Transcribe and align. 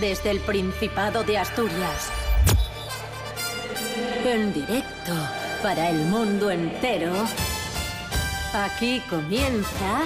desde 0.00 0.30
el 0.30 0.40
Principado 0.40 1.22
de 1.24 1.38
Asturias. 1.38 2.10
En 4.24 4.52
directo 4.52 5.12
para 5.62 5.90
el 5.90 5.98
mundo 6.06 6.50
entero. 6.50 7.12
Aquí 8.52 9.02
comienza 9.08 10.02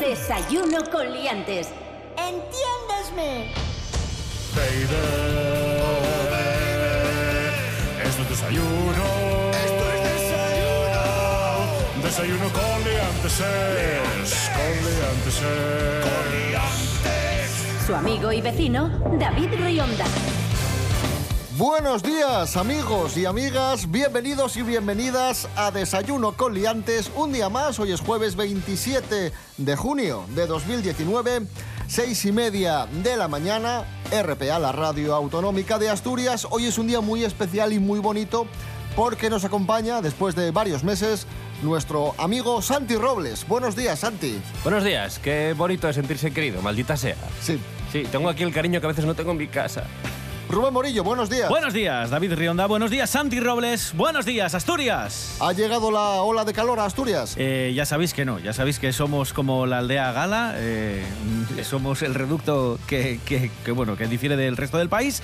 Desayuno 0.00 0.78
con 0.90 1.12
liantes. 1.12 1.68
¡Entiéndesme! 2.16 3.52
Baby. 4.54 4.86
Esto 8.04 8.22
es 8.22 8.28
desayuno. 8.30 9.04
Esto 9.52 9.84
es 9.92 10.00
desayuno. 10.12 11.02
Desayuno 12.02 12.48
con 12.52 12.84
liantes. 12.84 13.34
Con 14.54 16.22
liantes. 16.34 16.85
Su 17.86 17.94
amigo 17.94 18.32
y 18.32 18.40
vecino, 18.40 18.88
David 19.16 19.50
Rionda. 19.60 20.06
Buenos 21.56 22.02
días 22.02 22.56
amigos 22.56 23.16
y 23.16 23.26
amigas, 23.26 23.92
bienvenidos 23.92 24.56
y 24.56 24.62
bienvenidas 24.62 25.48
a 25.54 25.70
Desayuno 25.70 26.32
con 26.32 26.52
Liantes. 26.52 27.12
Un 27.14 27.32
día 27.32 27.48
más, 27.48 27.78
hoy 27.78 27.92
es 27.92 28.00
jueves 28.00 28.34
27 28.34 29.32
de 29.58 29.76
junio 29.76 30.24
de 30.34 30.48
2019, 30.48 31.42
seis 31.86 32.24
y 32.24 32.32
media 32.32 32.88
de 33.04 33.16
la 33.16 33.28
mañana, 33.28 33.84
RPA, 34.10 34.58
la 34.58 34.72
radio 34.72 35.14
autonómica 35.14 35.78
de 35.78 35.88
Asturias. 35.88 36.44
Hoy 36.50 36.66
es 36.66 36.78
un 36.78 36.88
día 36.88 37.00
muy 37.00 37.22
especial 37.22 37.72
y 37.72 37.78
muy 37.78 38.00
bonito 38.00 38.48
porque 38.96 39.30
nos 39.30 39.44
acompaña, 39.44 40.02
después 40.02 40.34
de 40.34 40.50
varios 40.50 40.82
meses, 40.82 41.28
nuestro 41.62 42.16
amigo 42.18 42.62
Santi 42.62 42.96
Robles. 42.96 43.46
Buenos 43.46 43.76
días, 43.76 44.00
Santi. 44.00 44.40
Buenos 44.64 44.82
días, 44.82 45.20
qué 45.20 45.54
bonito 45.56 45.88
es 45.88 45.94
sentirse 45.94 46.32
querido, 46.32 46.60
maldita 46.62 46.96
sea. 46.96 47.16
Sí. 47.40 47.60
Sí, 47.92 48.04
tengo 48.10 48.28
aquí 48.28 48.42
el 48.42 48.52
cariño 48.52 48.80
que 48.80 48.86
a 48.86 48.88
veces 48.88 49.04
no 49.04 49.14
tengo 49.14 49.30
en 49.32 49.38
mi 49.38 49.46
casa. 49.48 49.84
Rubén 50.48 50.72
Morillo, 50.72 51.02
buenos 51.02 51.28
días. 51.28 51.48
Buenos 51.48 51.72
días, 51.74 52.10
David 52.10 52.34
Rionda. 52.34 52.66
Buenos 52.66 52.90
días, 52.90 53.10
Santi 53.10 53.40
Robles. 53.40 53.92
Buenos 53.96 54.24
días, 54.24 54.54
Asturias. 54.54 55.38
¿Ha 55.40 55.52
llegado 55.52 55.90
la 55.90 56.22
ola 56.22 56.44
de 56.44 56.52
calor 56.52 56.78
a 56.78 56.84
Asturias? 56.84 57.34
Eh, 57.36 57.72
ya 57.74 57.84
sabéis 57.84 58.14
que 58.14 58.24
no, 58.24 58.38
ya 58.38 58.52
sabéis 58.52 58.78
que 58.78 58.92
somos 58.92 59.32
como 59.32 59.66
la 59.66 59.78
aldea 59.78 60.12
gala, 60.12 60.54
eh, 60.56 61.02
somos 61.64 62.02
el 62.02 62.14
reducto 62.14 62.78
que, 62.86 63.18
que- 63.24 63.50
que, 63.64 63.72
bueno, 63.72 63.96
que 63.96 64.06
difiere 64.06 64.36
del 64.36 64.56
resto 64.56 64.78
del 64.78 64.88
país. 64.88 65.20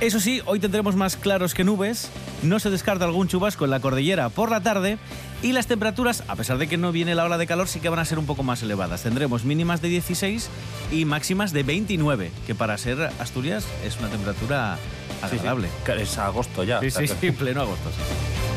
Eso 0.00 0.20
sí, 0.20 0.40
hoy 0.46 0.60
tendremos 0.60 0.94
más 0.94 1.16
claros 1.16 1.52
que 1.54 1.64
nubes, 1.64 2.10
no 2.42 2.60
se 2.60 2.70
descarta 2.70 3.04
algún 3.06 3.26
chubasco 3.26 3.64
en 3.64 3.70
la 3.72 3.80
cordillera 3.80 4.28
por 4.28 4.50
la 4.50 4.60
tarde 4.60 4.98
y 5.44 5.52
las 5.52 5.66
temperaturas, 5.66 6.24
a 6.26 6.36
pesar 6.36 6.56
de 6.56 6.66
que 6.66 6.78
no 6.78 6.90
viene 6.90 7.14
la 7.14 7.22
ola 7.22 7.36
de 7.36 7.46
calor, 7.46 7.68
sí 7.68 7.78
que 7.78 7.90
van 7.90 7.98
a 7.98 8.06
ser 8.06 8.18
un 8.18 8.24
poco 8.24 8.42
más 8.42 8.62
elevadas. 8.62 9.02
Tendremos 9.02 9.44
mínimas 9.44 9.82
de 9.82 9.88
16 9.88 10.48
y 10.90 11.04
máximas 11.04 11.52
de 11.52 11.62
29, 11.62 12.32
que 12.46 12.54
para 12.54 12.78
ser 12.78 13.10
Asturias 13.20 13.66
es 13.84 13.98
una 13.98 14.08
temperatura 14.08 14.78
agradable. 15.20 15.68
Es 15.98 16.16
agosto 16.16 16.64
ya. 16.64 16.80
Sí, 16.80 16.90
sí, 16.90 17.30
pleno 17.38 17.60
agosto. 17.60 17.90
sí. 17.90 18.53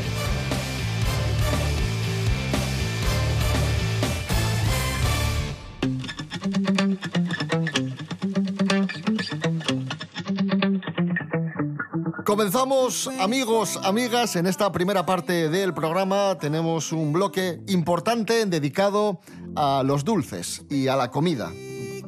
Comenzamos, 12.32 13.10
amigos, 13.22 13.80
amigas, 13.86 14.36
en 14.36 14.48
esta 14.48 14.70
primera 14.74 15.06
parte 15.06 15.48
del 15.48 15.74
programa 15.74 16.38
tenemos 16.38 16.92
un 16.92 17.14
bloque 17.14 17.62
importante 17.68 18.46
dedicado 18.46 19.22
a 19.56 19.82
los 19.86 20.04
dulces 20.04 20.66
y 20.70 20.90
a 20.90 20.98
la 20.98 21.10
comida, 21.10 21.54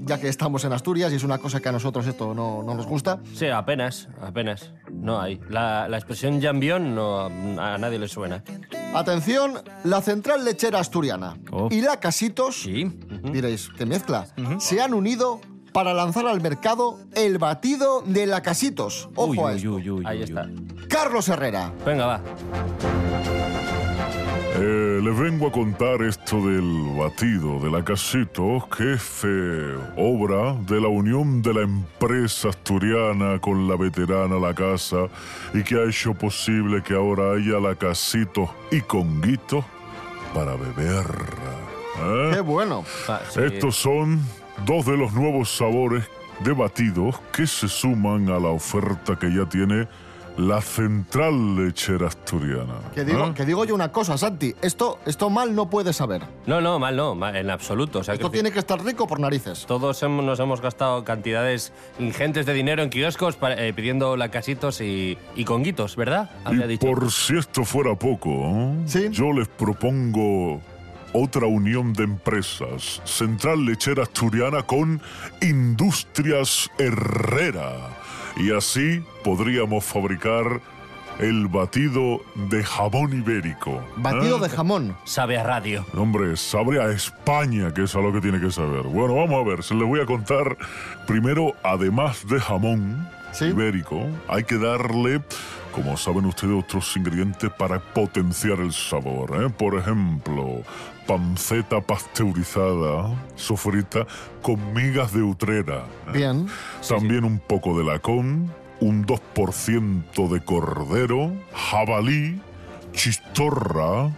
ya 0.01 0.19
que 0.19 0.27
estamos 0.27 0.65
en 0.65 0.73
Asturias 0.73 1.13
y 1.13 1.15
es 1.15 1.23
una 1.23 1.37
cosa 1.37 1.61
que 1.61 1.69
a 1.69 1.71
nosotros 1.71 2.05
esto 2.05 2.33
no, 2.33 2.61
no 2.63 2.75
nos 2.75 2.85
gusta. 2.85 3.21
Sí, 3.33 3.47
apenas, 3.47 4.09
apenas. 4.21 4.73
No 4.91 5.21
hay. 5.21 5.39
La, 5.47 5.87
la 5.87 5.95
expresión 5.95 6.41
jambión 6.41 6.95
no, 6.95 7.21
a 7.57 7.77
nadie 7.77 7.97
le 7.97 8.09
suena. 8.09 8.43
Atención, 8.93 9.53
la 9.85 10.01
central 10.01 10.43
lechera 10.43 10.79
asturiana 10.81 11.37
Oh. 11.49 11.69
y 11.71 11.79
la 11.79 11.97
Casitos, 12.01 12.63
Sí. 12.63 12.91
diréis, 13.31 13.69
¿qué 13.77 13.85
mezcla? 13.85 14.27
Se 14.59 14.81
han 14.81 14.93
unido 14.93 15.39
para 15.73 15.93
lanzar 15.93 16.27
al 16.27 16.41
mercado 16.41 16.99
el 17.15 17.37
batido 17.37 18.01
de 18.05 18.25
la 18.27 18.41
Casitos. 18.41 19.09
Ojo 19.15 19.31
Uy, 19.31 19.39
a 19.39 19.51
esto. 19.53 19.71
uy, 19.73 19.89
uy, 19.89 20.03
Ahí 20.05 20.17
uy, 20.19 20.23
está. 20.23 20.47
Carlos 20.89 21.27
Herrera. 21.29 21.71
Venga, 21.85 22.05
va. 22.05 22.21
Eh, 24.61 24.99
les 25.01 25.17
vengo 25.17 25.47
a 25.47 25.51
contar 25.51 26.01
esto 26.01 26.35
del 26.45 26.97
batido 26.97 27.59
de 27.59 27.69
la 27.71 27.83
casito, 27.83 28.67
que 28.75 28.93
es 28.93 29.21
eh, 29.23 29.77
obra 29.95 30.53
de 30.67 30.81
la 30.81 30.89
unión 30.89 31.41
de 31.41 31.53
la 31.53 31.61
empresa 31.61 32.49
asturiana 32.49 33.39
con 33.39 33.69
la 33.69 33.77
veterana 33.77 34.37
La 34.37 34.53
Casa 34.53 35.07
y 35.53 35.63
que 35.63 35.75
ha 35.75 35.85
hecho 35.87 36.13
posible 36.13 36.83
que 36.83 36.93
ahora 36.93 37.33
haya 37.37 37.59
la 37.59 37.75
casito 37.75 38.53
y 38.69 38.81
conguito 38.81 39.63
para 40.33 40.55
beber. 40.55 41.05
¿eh? 42.01 42.31
Qué 42.33 42.41
bueno. 42.41 42.83
Va, 43.09 43.21
sí. 43.29 43.39
Estos 43.41 43.77
son 43.77 44.19
dos 44.65 44.85
de 44.85 44.97
los 44.97 45.13
nuevos 45.13 45.49
sabores 45.55 46.03
de 46.43 46.53
batidos 46.53 47.19
que 47.33 47.45
se 47.47 47.67
suman 47.67 48.29
a 48.29 48.39
la 48.39 48.49
oferta 48.49 49.17
que 49.17 49.33
ya 49.33 49.45
tiene 49.47 49.87
la 50.37 50.61
Central 50.61 51.57
Lechera 51.57 52.07
Asturiana. 52.07 52.75
Que 52.95 53.03
digo, 53.03 53.25
¿eh? 53.25 53.33
que 53.35 53.43
digo 53.45 53.65
yo 53.65 53.75
una 53.75 53.91
cosa, 53.91 54.17
Santi. 54.17 54.55
Esto, 54.61 54.99
esto 55.05 55.29
mal 55.29 55.53
no 55.53 55.69
puede 55.69 55.91
saber. 55.91 56.21
No, 56.45 56.61
no, 56.61 56.79
mal 56.79 56.95
no, 56.95 57.13
mal, 57.13 57.35
en 57.35 57.49
absoluto. 57.49 57.99
O 57.99 58.03
sea, 58.05 58.13
Esto 58.13 58.29
que 58.31 58.35
tiene 58.37 58.51
que 58.53 58.59
estar 58.59 58.81
rico 58.81 59.05
por 59.05 59.19
narices. 59.19 59.65
Todos 59.65 60.01
hemos- 60.01 60.23
nos 60.23 60.39
hemos 60.39 60.61
gastado 60.61 61.03
cantidades 61.03 61.73
ingentes 61.99 62.45
de 62.45 62.53
dinero 62.53 62.81
en 62.83 62.89
kioscos 62.89 63.35
para- 63.35 63.61
eh, 63.61 63.73
pidiendo 63.73 64.15
lacasitos 64.15 64.79
y, 64.79 65.17
y 65.35 65.43
conguitos, 65.43 65.97
¿verdad? 65.97 66.29
Había 66.45 66.65
Y 66.65 66.69
dicho. 66.69 66.87
por 66.87 67.11
si 67.11 67.37
esto 67.37 67.65
fuera 67.65 67.95
poco, 67.95 68.29
¿eh? 68.31 68.73
Sí. 68.85 69.07
yo 69.11 69.33
les 69.33 69.49
propongo 69.49 70.61
otra 71.13 71.45
unión 71.47 71.93
de 71.93 72.03
empresas. 72.03 73.01
Central 73.05 73.65
Lechera 73.65 74.03
Asturiana 74.03 74.63
con 74.63 75.01
Industrias 75.41 76.69
Herrera. 76.77 77.73
Y 78.37 78.51
así 78.51 79.03
podríamos 79.23 79.83
fabricar 79.83 80.61
el 81.19 81.47
batido 81.47 82.21
de 82.35 82.63
jamón 82.63 83.13
ibérico. 83.13 83.83
Batido 83.97 84.37
¿eh? 84.37 84.41
de 84.41 84.49
jamón. 84.49 84.95
Sabe 85.03 85.37
a 85.37 85.43
radio. 85.43 85.85
Hombre, 85.93 86.37
sabe 86.37 86.81
a 86.81 86.89
España, 86.91 87.73
que 87.73 87.83
es 87.83 87.95
a 87.95 87.99
lo 87.99 88.13
que 88.13 88.21
tiene 88.21 88.39
que 88.39 88.51
saber. 88.51 88.83
Bueno, 88.83 89.15
vamos 89.15 89.45
a 89.45 89.49
ver, 89.49 89.63
se 89.63 89.75
les 89.75 89.85
voy 89.87 89.99
a 89.99 90.05
contar. 90.05 90.57
Primero, 91.05 91.53
además 91.63 92.25
de 92.27 92.39
jamón 92.39 93.07
Sí. 93.31 93.45
ibérico, 93.45 94.07
hay 94.27 94.43
que 94.43 94.57
darle, 94.57 95.21
como 95.71 95.97
saben 95.97 96.25
ustedes, 96.25 96.63
otros 96.63 96.95
ingredientes 96.97 97.51
para 97.51 97.79
potenciar 97.79 98.59
el 98.59 98.71
sabor. 98.73 99.43
¿eh? 99.43 99.49
Por 99.49 99.75
ejemplo, 99.75 100.63
panceta 101.09 101.81
pasteurizada, 101.81 103.09
sofrita 103.35 104.05
con 104.43 104.59
migas 104.75 105.11
de 105.11 105.23
utrera. 105.23 105.83
Bien. 106.13 106.45
También 106.87 107.23
un 107.23 107.39
poco 107.39 107.75
de 107.75 107.83
lacón, 107.83 108.53
un 108.79 109.07
2% 109.07 110.29
de 110.29 110.39
cordero, 110.41 111.33
jabalí, 111.51 112.39
chistorra 112.93 114.11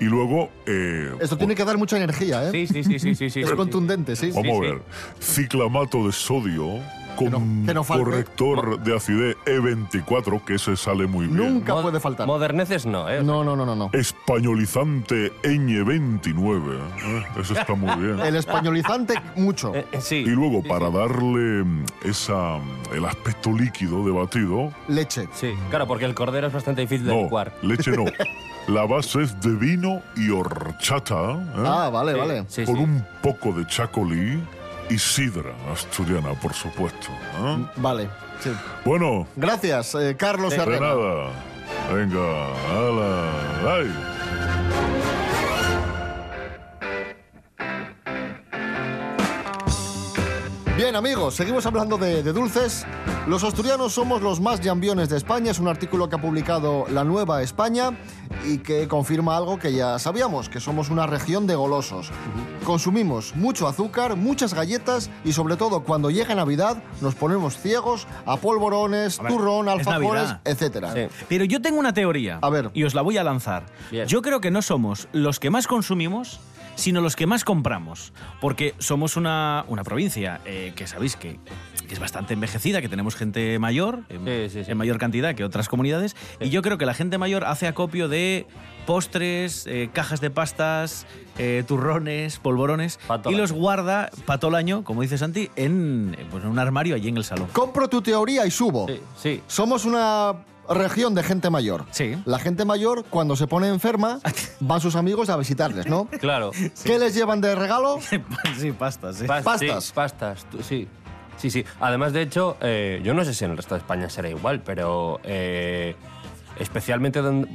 y 0.00 0.04
luego... 0.04 0.48
eh, 0.64 1.12
Esto 1.20 1.36
tiene 1.36 1.54
que 1.54 1.66
dar 1.66 1.76
mucha 1.76 1.98
energía, 1.98 2.48
¿eh? 2.48 2.50
Sí, 2.52 2.66
sí, 2.66 2.82
sí, 2.82 2.98
sí, 2.98 3.14
sí. 3.14 3.28
sí, 3.28 3.40
es 3.42 3.48
sí. 3.50 3.54
contundente, 3.54 4.16
sí. 4.16 4.30
Vamos 4.30 4.44
Sí, 4.44 4.50
a 4.50 4.54
sí. 4.54 4.60
ver. 4.60 4.82
Ciclamato 5.20 6.06
de 6.06 6.12
sodio 6.12 6.78
con 7.18 7.30
no- 7.60 7.66
que 7.66 7.74
no 7.74 7.84
falte. 7.84 8.04
corrector 8.04 8.80
de 8.80 8.96
acidez 8.96 9.36
E24, 9.46 10.42
que 10.44 10.54
ese 10.54 10.76
sale 10.76 11.06
muy 11.06 11.26
bien. 11.26 11.36
Nunca 11.54 11.74
Mo- 11.74 11.82
puede 11.82 12.00
faltar. 12.00 12.26
Moderneces 12.26 12.86
no, 12.86 13.08
¿eh? 13.08 13.22
No, 13.22 13.44
no, 13.44 13.56
no, 13.56 13.66
no, 13.66 13.74
no. 13.74 13.90
Españolizante 13.92 15.32
Ñ29. 15.42 16.78
¿eh? 16.78 17.24
Eso 17.40 17.54
está 17.54 17.74
muy 17.74 17.94
bien. 17.96 18.20
El 18.24 18.36
españolizante, 18.36 19.14
mucho. 19.36 19.74
Eh, 19.74 19.86
eh, 19.92 20.00
sí. 20.00 20.16
Y 20.16 20.30
luego, 20.30 20.62
Sí, 20.62 20.68
para 20.68 20.88
sí. 20.88 20.94
darle 20.94 21.64
mm, 21.64 21.84
esa, 22.04 22.58
el 22.94 23.04
aspecto 23.04 23.52
líquido 23.52 24.04
de 24.04 24.12
batido, 24.12 24.72
Leche. 24.88 25.28
Sí, 25.34 25.54
claro, 25.70 25.86
porque 25.86 26.04
el 26.04 26.14
cordero 26.14 26.46
es 26.46 26.52
bastante 26.52 26.82
difícil 26.82 27.06
de 27.06 27.14
no, 27.14 27.22
licuar. 27.24 27.52
leche 27.62 27.90
no. 27.92 28.04
La 28.68 28.84
base 28.84 29.22
es 29.22 29.40
de 29.40 29.54
vino 29.54 30.02
y 30.14 30.28
horchata. 30.28 31.32
¿eh? 31.32 31.64
Ah, 31.64 31.88
vale, 31.90 32.12
Sí, 32.12 32.18
vale. 32.18 32.44
sí, 32.48 32.64
con 32.66 32.76
sí. 32.76 32.82
un 32.82 33.04
poco 33.22 33.52
de 33.52 33.66
chacolí 33.66 34.42
y 34.90 34.98
sidra 34.98 35.52
asturiana, 35.72 36.32
por 36.34 36.52
supuesto. 36.54 37.08
¿eh? 37.40 37.66
Vale. 37.76 38.08
sí. 38.40 38.50
Bueno, 38.84 39.26
Gracias, 39.36 39.94
eh, 39.94 40.16
Carlos 40.18 40.50
de 40.50 40.56
Herrera. 40.56 40.80
nada. 40.94 41.30
Venga, 41.92 42.46
ala, 42.70 43.76
ay. 43.78 43.90
Bien, 50.76 50.94
amigos, 50.94 51.34
seguimos 51.34 51.66
hablando 51.66 51.98
de, 51.98 52.22
de 52.22 52.32
dulces. 52.32 52.86
Los 53.26 53.42
asturianos 53.42 53.92
somos 53.92 54.22
los 54.22 54.40
más 54.40 54.60
llambiones 54.60 55.08
de 55.08 55.16
España. 55.16 55.50
Es 55.50 55.58
un 55.58 55.66
artículo 55.66 56.08
que 56.08 56.16
ha 56.16 56.20
publicado 56.20 56.86
La 56.90 57.02
Nueva 57.04 57.42
España. 57.42 57.90
y 58.44 58.58
que 58.58 58.86
confirma 58.86 59.36
algo 59.36 59.58
que 59.58 59.72
ya 59.72 59.98
sabíamos, 59.98 60.48
que 60.48 60.60
somos 60.60 60.90
una 60.90 61.06
región 61.08 61.46
de 61.48 61.56
golosos. 61.56 62.12
Consumimos 62.68 63.34
mucho 63.34 63.66
azúcar, 63.66 64.14
muchas 64.14 64.52
galletas 64.52 65.10
y 65.24 65.32
sobre 65.32 65.56
todo 65.56 65.84
cuando 65.84 66.10
llega 66.10 66.34
Navidad 66.34 66.82
nos 67.00 67.14
ponemos 67.14 67.56
ciegos 67.56 68.06
a 68.26 68.36
polvorones, 68.36 69.18
Hombre, 69.18 69.34
turrón, 69.34 69.68
es 69.68 69.72
alfajores, 69.72 70.34
etcétera. 70.44 70.92
Sí. 70.92 71.08
Pero 71.30 71.46
yo 71.46 71.62
tengo 71.62 71.78
una 71.78 71.94
teoría. 71.94 72.38
A 72.42 72.50
ver. 72.50 72.70
Y 72.74 72.84
os 72.84 72.94
la 72.94 73.00
voy 73.00 73.16
a 73.16 73.24
lanzar. 73.24 73.64
Bien. 73.90 74.06
Yo 74.06 74.20
creo 74.20 74.42
que 74.42 74.50
no 74.50 74.60
somos 74.60 75.08
los 75.12 75.40
que 75.40 75.48
más 75.48 75.66
consumimos, 75.66 76.40
sino 76.78 77.00
los 77.00 77.16
que 77.16 77.26
más 77.26 77.44
compramos. 77.44 78.12
Porque 78.40 78.74
somos 78.78 79.16
una, 79.16 79.64
una 79.68 79.82
provincia 79.82 80.40
eh, 80.44 80.72
que 80.76 80.86
sabéis 80.86 81.16
que, 81.16 81.38
que 81.88 81.92
es 81.94 81.98
bastante 81.98 82.34
envejecida, 82.34 82.80
que 82.80 82.88
tenemos 82.88 83.16
gente 83.16 83.58
mayor, 83.58 84.04
en, 84.08 84.24
Sí, 84.24 84.58
sí, 84.58 84.64
sí. 84.64 84.70
en 84.70 84.78
mayor 84.78 84.98
cantidad 84.98 85.34
que 85.34 85.42
otras 85.44 85.68
comunidades. 85.68 86.14
Y 86.40 86.50
yo 86.50 86.62
creo 86.62 86.78
que 86.78 86.86
la 86.86 86.94
gente 86.94 87.18
mayor 87.18 87.44
hace 87.44 87.66
acopio 87.66 88.08
de 88.08 88.46
postres, 88.86 89.66
eh, 89.66 89.90
cajas 89.92 90.20
de 90.20 90.30
pastas, 90.30 91.06
eh, 91.36 91.64
turrones, 91.66 92.38
polvorones. 92.38 92.98
Y 93.28 93.34
los 93.34 93.52
guarda 93.52 94.10
para 94.24 94.38
todo 94.38 94.50
el 94.50 94.54
año, 94.54 94.84
como 94.84 95.02
dice 95.02 95.18
Santi, 95.18 95.50
en, 95.56 96.16
pues, 96.30 96.44
en 96.44 96.50
un 96.50 96.58
armario 96.58 96.94
allí 96.94 97.08
en 97.08 97.16
el 97.16 97.24
salón. 97.24 97.48
Compro 97.52 97.88
tu 97.88 98.00
teoría 98.00 98.46
y 98.46 98.50
subo. 98.50 98.86
Sí, 98.86 99.00
sí. 99.20 99.42
Somos 99.48 99.84
una 99.84 100.32
región 100.68 101.14
de 101.14 101.22
gente 101.22 101.50
mayor. 101.50 101.84
Sí. 101.90 102.16
La 102.24 102.38
gente 102.38 102.64
mayor, 102.64 103.04
cuando 103.04 103.36
se 103.36 103.46
pone 103.46 103.68
enferma, 103.68 104.20
van 104.60 104.80
sus 104.80 104.96
amigos 104.96 105.28
a 105.30 105.36
visitarles, 105.36 105.86
¿no? 105.86 106.06
Claro. 106.20 106.50
¿Qué 106.84 106.98
les 106.98 107.14
llevan 107.14 107.40
de 107.40 107.54
regalo? 107.54 107.98
sí, 108.58 108.72
pastas, 108.72 109.16
sí. 109.16 109.24
Pas- 109.26 109.42
Pastas. 109.42 109.84
sí, 109.84 109.92
pastas, 109.94 110.44
tú- 110.50 110.62
sí. 110.62 110.88
Sí, 111.36 111.50
sí. 111.50 111.64
Además, 111.80 112.12
de 112.12 112.22
hecho, 112.22 112.56
eh, 112.60 113.00
yo 113.04 113.14
no 113.14 113.24
sé 113.24 113.32
si 113.32 113.44
en 113.44 113.52
el 113.52 113.56
resto 113.56 113.76
de 113.76 113.78
España 113.80 114.10
será 114.10 114.28
igual, 114.28 114.60
pero 114.60 115.20
eh, 115.22 115.94
especialmente 116.58 117.20
donde... 117.20 117.48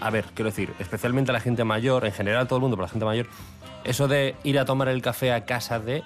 A 0.00 0.10
ver, 0.10 0.26
quiero 0.34 0.50
decir, 0.50 0.72
especialmente 0.78 1.32
la 1.32 1.40
gente 1.40 1.64
mayor, 1.64 2.04
en 2.04 2.12
general 2.12 2.46
todo 2.46 2.56
el 2.58 2.62
mundo, 2.62 2.76
pero 2.76 2.86
la 2.86 2.90
gente 2.90 3.04
mayor, 3.04 3.26
eso 3.84 4.08
de 4.08 4.34
ir 4.44 4.58
a 4.58 4.64
tomar 4.64 4.88
el 4.88 5.00
café 5.02 5.32
a 5.32 5.44
casa 5.44 5.78
de... 5.80 6.02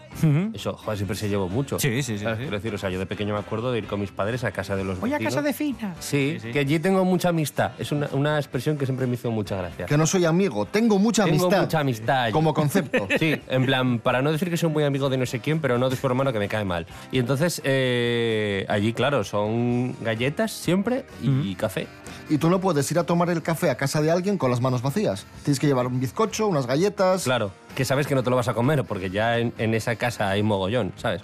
Eso, 0.55 0.75
joder, 0.75 0.97
siempre 0.99 1.17
se 1.17 1.29
llevó 1.29 1.49
mucho. 1.49 1.79
Sí, 1.79 2.03
sí, 2.03 2.19
sí. 2.19 2.25
Quiero 2.25 2.51
decir, 2.51 2.75
o 2.75 2.79
sea, 2.79 2.91
yo 2.91 2.99
de 2.99 3.07
pequeño 3.07 3.35
me 3.35 3.41
acuerdo 3.41 3.73
de 3.73 3.79
ir 3.79 3.87
con 3.87 4.01
mis 4.01 4.11
padres 4.11 4.45
a 4.45 4.53
casa 4.53 4.77
de 4.77 4.85
los 4.85 5.01
Voy 5.01 5.11
a 5.11 5.15
vecinos. 5.19 5.35
casa 5.35 5.43
de 5.47 5.53
Fina. 5.53 5.95
Sí, 6.01 6.33
Sí, 6.33 6.39
sí. 6.41 6.51
que 6.53 6.59
allí 6.61 6.79
tengo 6.79 7.05
mucha 7.05 7.31
amistad. 7.31 7.73
Es 7.79 7.91
una, 7.93 8.09
una 8.13 8.39
expresión 8.39 8.77
que 8.79 8.85
siempre 8.87 9.07
me 9.07 9.15
hizo 9.15 9.31
mucha 9.31 9.57
gracia. 9.57 9.87
Que 9.87 9.97
no 9.97 10.07
soy 10.07 10.25
amigo, 10.25 10.67
tengo 10.67 10.99
mucha 10.99 11.25
Tengo 11.25 11.45
amistad. 11.47 11.63
mucha 11.63 11.81
amistad 11.81 12.23
allí. 12.25 12.33
Como 12.33 12.55
concepto. 12.55 13.09
Sí, 13.19 13.35
en 13.49 13.67
plan, 13.67 13.99
para 13.99 14.23
no 14.23 14.31
decir 14.33 14.49
que 14.51 14.57
soy 14.57 14.71
muy 14.71 14.85
amigo 14.85 15.09
de 15.11 15.17
no 15.17 15.27
sé 15.27 15.41
quién, 15.41 15.61
pero 15.61 15.79
no 15.79 15.89
de 15.91 15.97
su 15.97 16.07
hermano 16.07 16.33
que 16.33 16.39
me 16.39 16.49
cae 16.49 16.65
mal. 16.65 16.87
Y 17.11 17.19
entonces, 17.19 17.61
eh, 17.65 18.65
allí, 18.69 18.93
claro, 18.93 19.25
son 19.25 19.97
galletas 20.03 20.51
siempre 20.53 21.05
y 21.23 21.55
café. 21.55 21.87
Y 22.33 22.39
tú 22.39 22.49
no 22.49 22.63
puedes 22.63 22.91
ir 22.91 22.99
a 22.99 23.05
tomar 23.05 23.29
el 23.29 23.43
café 23.43 23.69
a 23.69 23.77
casa 23.77 24.01
de 24.01 24.11
alguien 24.11 24.39
con 24.39 24.51
las 24.51 24.63
manos 24.63 24.81
vacías. 24.81 25.27
Tienes 25.45 25.61
que 25.61 25.67
llevar 25.67 25.87
un 25.87 26.01
bizcocho, 26.01 26.47
unas 26.47 26.67
galletas. 26.67 27.25
Claro, 27.25 27.51
que 27.75 27.85
sabes 27.85 28.07
que 28.07 28.15
no 28.15 28.23
te 28.23 28.31
lo 28.31 28.37
vas 28.37 28.49
a 28.49 28.55
comer, 28.55 28.85
porque 28.85 29.11
ya 29.11 29.39
en, 29.39 29.53
en 29.59 29.75
esa 29.75 29.97
casa 29.97 30.31
hay 30.31 30.43
mogollón, 30.43 30.95
¿sabes? 30.97 31.21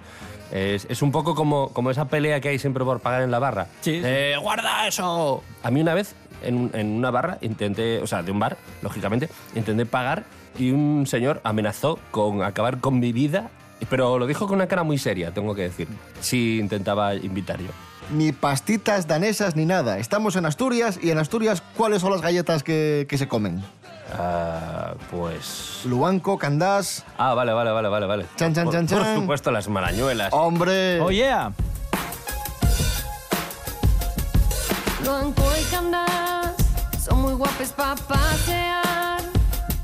Es, 0.53 0.87
es 0.91 1.01
un 1.01 1.11
poco 1.11 1.35
como, 1.35 1.71
como 1.71 1.91
esa 1.91 2.09
pelea 2.09 2.43
que 2.43 2.51
hay 2.51 2.59
siempre 2.59 2.85
por 2.85 3.01
pagar 3.01 3.23
en 3.23 3.31
la 3.31 3.39
barra. 3.39 3.69
Sí, 3.81 4.01
sí. 4.01 4.03
Eh, 4.05 4.35
¡Guarda 4.39 4.87
eso! 4.87 5.43
A 5.63 5.71
mí 5.71 5.81
una 5.81 5.95
vez, 5.95 6.15
en, 6.43 6.71
en 6.75 6.89
una 6.99 7.11
barra, 7.11 7.39
intenté, 7.41 8.03
o 8.03 8.07
sea, 8.07 8.23
de 8.23 8.31
un 8.31 8.39
bar, 8.39 8.59
lógicamente, 8.83 9.31
intenté 9.55 9.87
pagar 9.87 10.25
y 10.59 10.73
un 10.73 11.07
señor 11.07 11.41
amenazó 11.43 11.99
con 12.11 12.43
acabar 12.43 12.81
con 12.81 13.01
mi 13.01 13.13
vida, 13.13 13.49
pero 13.89 14.19
lo 14.19 14.27
dijo 14.27 14.47
con 14.47 14.57
una 14.57 14.69
cara 14.69 14.83
muy 14.83 14.99
seria, 14.99 15.33
tengo 15.33 15.55
que 15.55 15.63
decir, 15.63 15.89
si 16.21 16.59
intentaba 16.59 17.15
invitar 17.15 17.61
yo. 17.61 17.71
Ni 18.11 18.33
pastitas 18.33 19.07
danesas 19.07 19.55
ni 19.55 19.67
nada. 19.67 19.99
Estamos 19.99 20.37
en 20.37 20.47
Asturias 20.47 20.99
y 21.03 21.11
en 21.11 21.19
Asturias, 21.19 21.63
¿cuáles 21.77 22.01
son 22.01 22.11
las 22.11 22.23
galletas 22.23 22.63
que, 22.63 23.07
que 23.09 23.19
se 23.19 23.29
comen? 23.29 23.63
Ah, 24.17 24.95
pues... 25.11 25.83
Luanco, 25.85 26.39
Candás. 26.39 27.05
Ah, 27.19 27.35
vale, 27.35 27.53
vale, 27.53 27.71
vale, 27.71 27.89
vale, 27.89 28.07
vale. 28.07 28.27
Chan, 28.37 28.55
chan, 28.55 28.65
por, 28.65 28.73
chan, 28.75 28.87
por 28.87 29.03
chan. 29.03 29.21
supuesto, 29.21 29.51
las 29.51 29.69
marañuelas. 29.69 30.33
¡Hombre! 30.33 31.01
Oh, 31.01 31.11
yeah. 31.11 31.53
Blanco 35.03 35.45
y 35.61 35.65
Candás 35.71 36.55
son 37.05 37.21
muy 37.21 37.35
guapes 37.35 37.73
para 37.73 37.95
pasear 37.97 39.21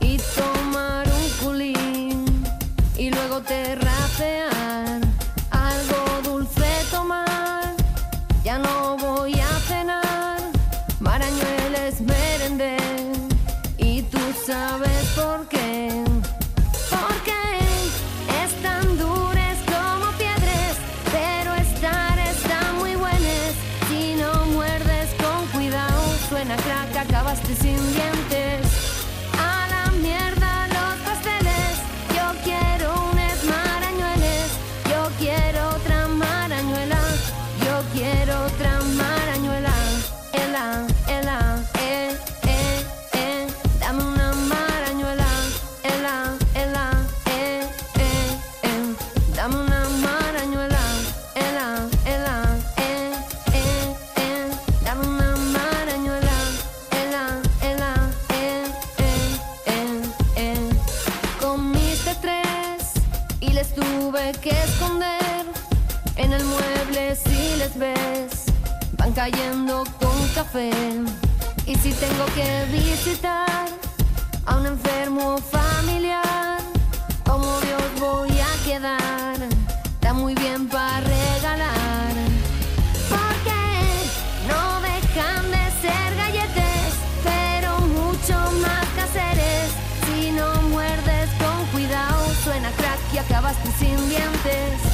y 0.01 0.19
tomar 0.35 1.07
un 1.07 1.45
culín 1.45 2.45
y 2.97 3.11
luego 3.11 3.41
terracear. 3.43 3.85
Algo 4.45 4.54
a 74.47 74.57
un 74.57 74.67
enfermo 74.67 75.39
familiar 75.39 76.59
como 77.25 77.61
Dios 77.61 77.83
voy 78.01 78.31
a 78.31 78.65
quedar 78.65 79.37
está 80.05 80.13
muy 80.13 80.35
bien 80.35 80.69
para 80.69 81.01
regalar 81.01 82.13
porque 83.09 83.61
no 84.49 84.81
dejan 84.81 85.51
de 85.51 85.65
ser 85.81 86.17
galletes, 86.17 86.95
pero 87.23 87.79
mucho 87.81 88.35
más 88.61 88.87
caseres. 88.97 89.71
Si 90.07 90.31
no 90.33 90.53
muerdes 90.69 91.31
con 91.39 91.67
cuidado, 91.73 92.25
suena 92.43 92.71
crack 92.73 92.99
y 93.15 93.19
acabaste 93.19 93.71
sin 93.79 93.97
dientes. 94.09 94.94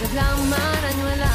Toques 0.00 0.14
la 0.14 0.36
marañuela. 0.48 1.30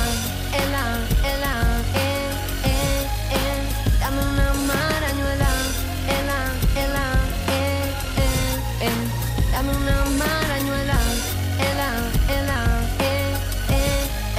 Ela, 0.54 0.86
ela, 1.24 1.54
eh, 1.96 2.30
eh, 2.64 3.08
eh, 3.32 3.62
dame 4.00 4.22
una 4.22 4.54
marañuela. 4.54 5.50
Ela, 6.08 6.40
ela, 6.84 7.06
eh, 7.50 7.88
eh, 8.18 8.88
eh, 8.88 9.00
dame 9.52 9.72
una 9.72 9.98
marañuela. 10.18 11.00
Ela, 11.60 11.90
ela, 12.38 12.60
eh, 13.00 13.34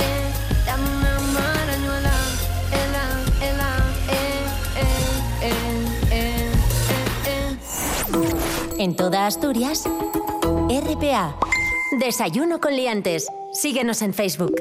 eh, 0.01 0.27
dame 0.67 0.87
una 0.99 1.15
marañuela. 1.39 2.15
Ela, 2.73 3.05
ela, 3.49 3.71
eh, 4.11 4.45
eh. 7.31 7.57
En 8.79 8.97
toda 8.97 9.27
Asturias, 9.27 9.85
RPA. 10.69 11.37
Desayuno 11.99 12.61
con 12.61 12.75
liantes. 12.75 13.27
Síguenos 13.57 14.03
en 14.03 14.13
Facebook. 14.13 14.55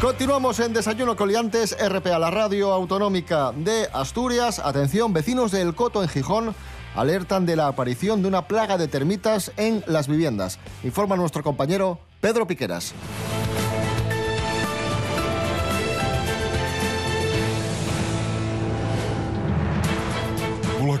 Continuamos 0.00 0.60
en 0.60 0.72
Desayuno 0.72 1.16
Coliantes, 1.16 1.76
RPA, 1.76 2.20
la 2.20 2.30
radio 2.30 2.72
autonómica 2.72 3.50
de 3.50 3.88
Asturias. 3.92 4.60
Atención, 4.60 5.12
vecinos 5.12 5.50
de 5.50 5.62
El 5.62 5.74
Coto 5.74 6.04
en 6.04 6.08
Gijón 6.08 6.54
alertan 6.94 7.44
de 7.44 7.56
la 7.56 7.66
aparición 7.66 8.22
de 8.22 8.28
una 8.28 8.46
plaga 8.46 8.78
de 8.78 8.86
termitas 8.86 9.50
en 9.56 9.82
las 9.88 10.06
viviendas. 10.06 10.60
Informa 10.84 11.16
nuestro 11.16 11.42
compañero 11.42 11.98
Pedro 12.20 12.46
Piqueras. 12.46 12.94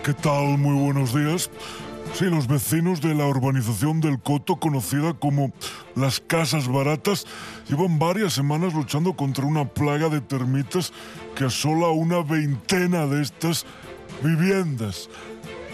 ¿Qué 0.06 0.14
tal? 0.14 0.56
Muy 0.56 0.80
buenos 0.80 1.12
días. 1.12 1.50
Sí, 2.14 2.26
los 2.26 2.46
vecinos 2.46 3.00
de 3.00 3.12
la 3.12 3.26
urbanización 3.26 4.00
del 4.00 4.20
Coto, 4.20 4.54
conocida 4.54 5.14
como 5.14 5.50
las 5.96 6.20
Casas 6.20 6.68
Baratas, 6.68 7.26
llevan 7.68 7.98
varias 7.98 8.32
semanas 8.32 8.72
luchando 8.72 9.16
contra 9.16 9.44
una 9.44 9.64
plaga 9.64 10.08
de 10.08 10.20
termitas 10.20 10.92
que 11.34 11.46
asola 11.46 11.88
una 11.88 12.22
veintena 12.22 13.08
de 13.08 13.20
estas 13.20 13.66
viviendas. 14.22 15.10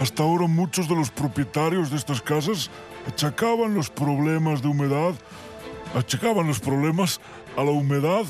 Hasta 0.01 0.23
ahora 0.23 0.47
muchos 0.47 0.89
de 0.89 0.97
los 0.97 1.11
propietarios 1.11 1.91
de 1.91 1.99
estas 1.99 2.23
casas 2.23 2.71
achacaban 3.07 3.75
los 3.75 3.91
problemas 3.91 4.63
de 4.63 4.69
humedad, 4.69 5.13
achacaban 5.95 6.47
los 6.47 6.59
problemas 6.59 7.21
a 7.55 7.65
la 7.65 7.71
humedad. 7.71 8.25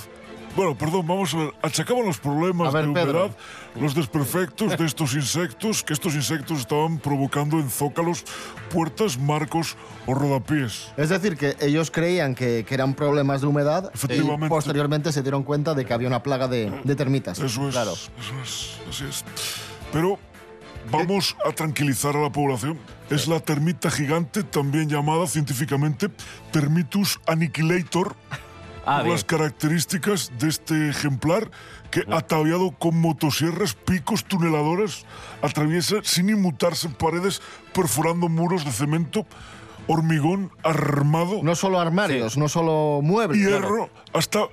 Bueno, 0.55 0.77
perdón, 0.77 1.07
vamos 1.07 1.33
a 1.33 1.39
ver. 1.39 1.55
Achacaban 1.63 2.05
los 2.05 2.19
problemas 2.19 2.73
ver, 2.75 2.87
de 2.87 2.93
Pedro. 2.93 3.25
humedad, 3.25 3.37
los 3.81 3.95
desperfectos 3.95 4.77
de 4.77 4.85
estos 4.85 5.15
insectos, 5.15 5.83
que 5.83 5.95
estos 5.95 6.15
insectos 6.15 6.61
estaban 6.61 6.99
provocando 6.99 7.59
en 7.59 7.71
zócalos, 7.71 8.23
puertas, 8.71 9.19
marcos 9.19 9.77
o 10.07 10.13
rodapiés. 10.15 10.93
Es 10.99 11.09
decir, 11.09 11.39
que 11.39 11.57
ellos 11.61 11.91
creían 11.91 12.35
que, 12.35 12.67
que 12.69 12.75
eran 12.75 12.93
problemas 12.93 13.41
de 13.41 13.47
humedad 13.47 13.91
y 13.93 13.97
Efectivamente. 13.97 14.49
posteriormente 14.49 15.11
se 15.13 15.23
dieron 15.23 15.43
cuenta 15.43 15.73
de 15.75 15.87
que 15.87 15.95
había 15.95 16.09
una 16.09 16.23
plaga 16.23 16.49
de, 16.49 16.71
de 16.85 16.97
termitas. 16.97 17.39
Eso 17.39 17.69
es, 17.69 17.73
Claro. 17.75 17.93
eso 17.93 18.11
es, 18.45 18.79
así 18.91 19.05
es. 19.09 19.25
Pero 19.91 20.19
vamos 20.91 21.35
a 21.49 21.53
tranquilizar 21.53 22.15
a 22.15 22.21
la 22.21 22.31
población. 22.31 22.79
Es 23.09 23.27
la 23.27 23.41
termita 23.41 23.91
gigante, 23.91 24.43
también 24.43 24.89
llamada 24.89 25.27
científicamente 25.27 26.09
Termitus 26.51 27.21
annihilator, 27.27 28.17
Ah, 28.85 29.03
las 29.05 29.23
características 29.25 30.33
de 30.39 30.49
este 30.49 30.89
ejemplar 30.89 31.51
que, 31.91 32.03
ataviado 32.11 32.73
con 32.73 33.01
motosierras, 33.01 33.75
picos, 33.75 34.25
tuneladoras, 34.25 35.05
atraviesa 35.41 35.97
sin 36.03 36.31
inmutarse 36.31 36.89
paredes, 36.89 37.41
perforando 37.73 38.29
muros 38.29 38.65
de 38.65 38.73
cemento, 38.73 39.27
hormigón 39.87 40.51
armado, 40.65 41.41
No 41.43 41.55
solo 41.55 41.79
armarios, 41.81 42.37
no 42.37 42.49
solo 42.49 43.01
muebles. 43.03 43.39
hierro, 43.41 43.91
hasta 44.13 44.47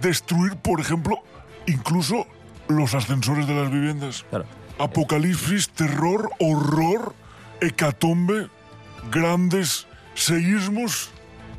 destruir, 0.00 0.56
por 0.56 0.80
ejemplo, 0.80 1.22
incluso 1.66 2.26
los 2.68 2.94
ascensores 2.94 3.46
de 3.46 3.54
las 3.54 3.70
viviendas. 3.70 4.24
Claro. 4.30 4.46
Apocalipsis, 4.78 5.68
terror, 5.70 6.30
horror, 6.40 7.14
hecatombe, 7.60 8.48
grandes 9.10 9.86
seísmos, 10.14 11.10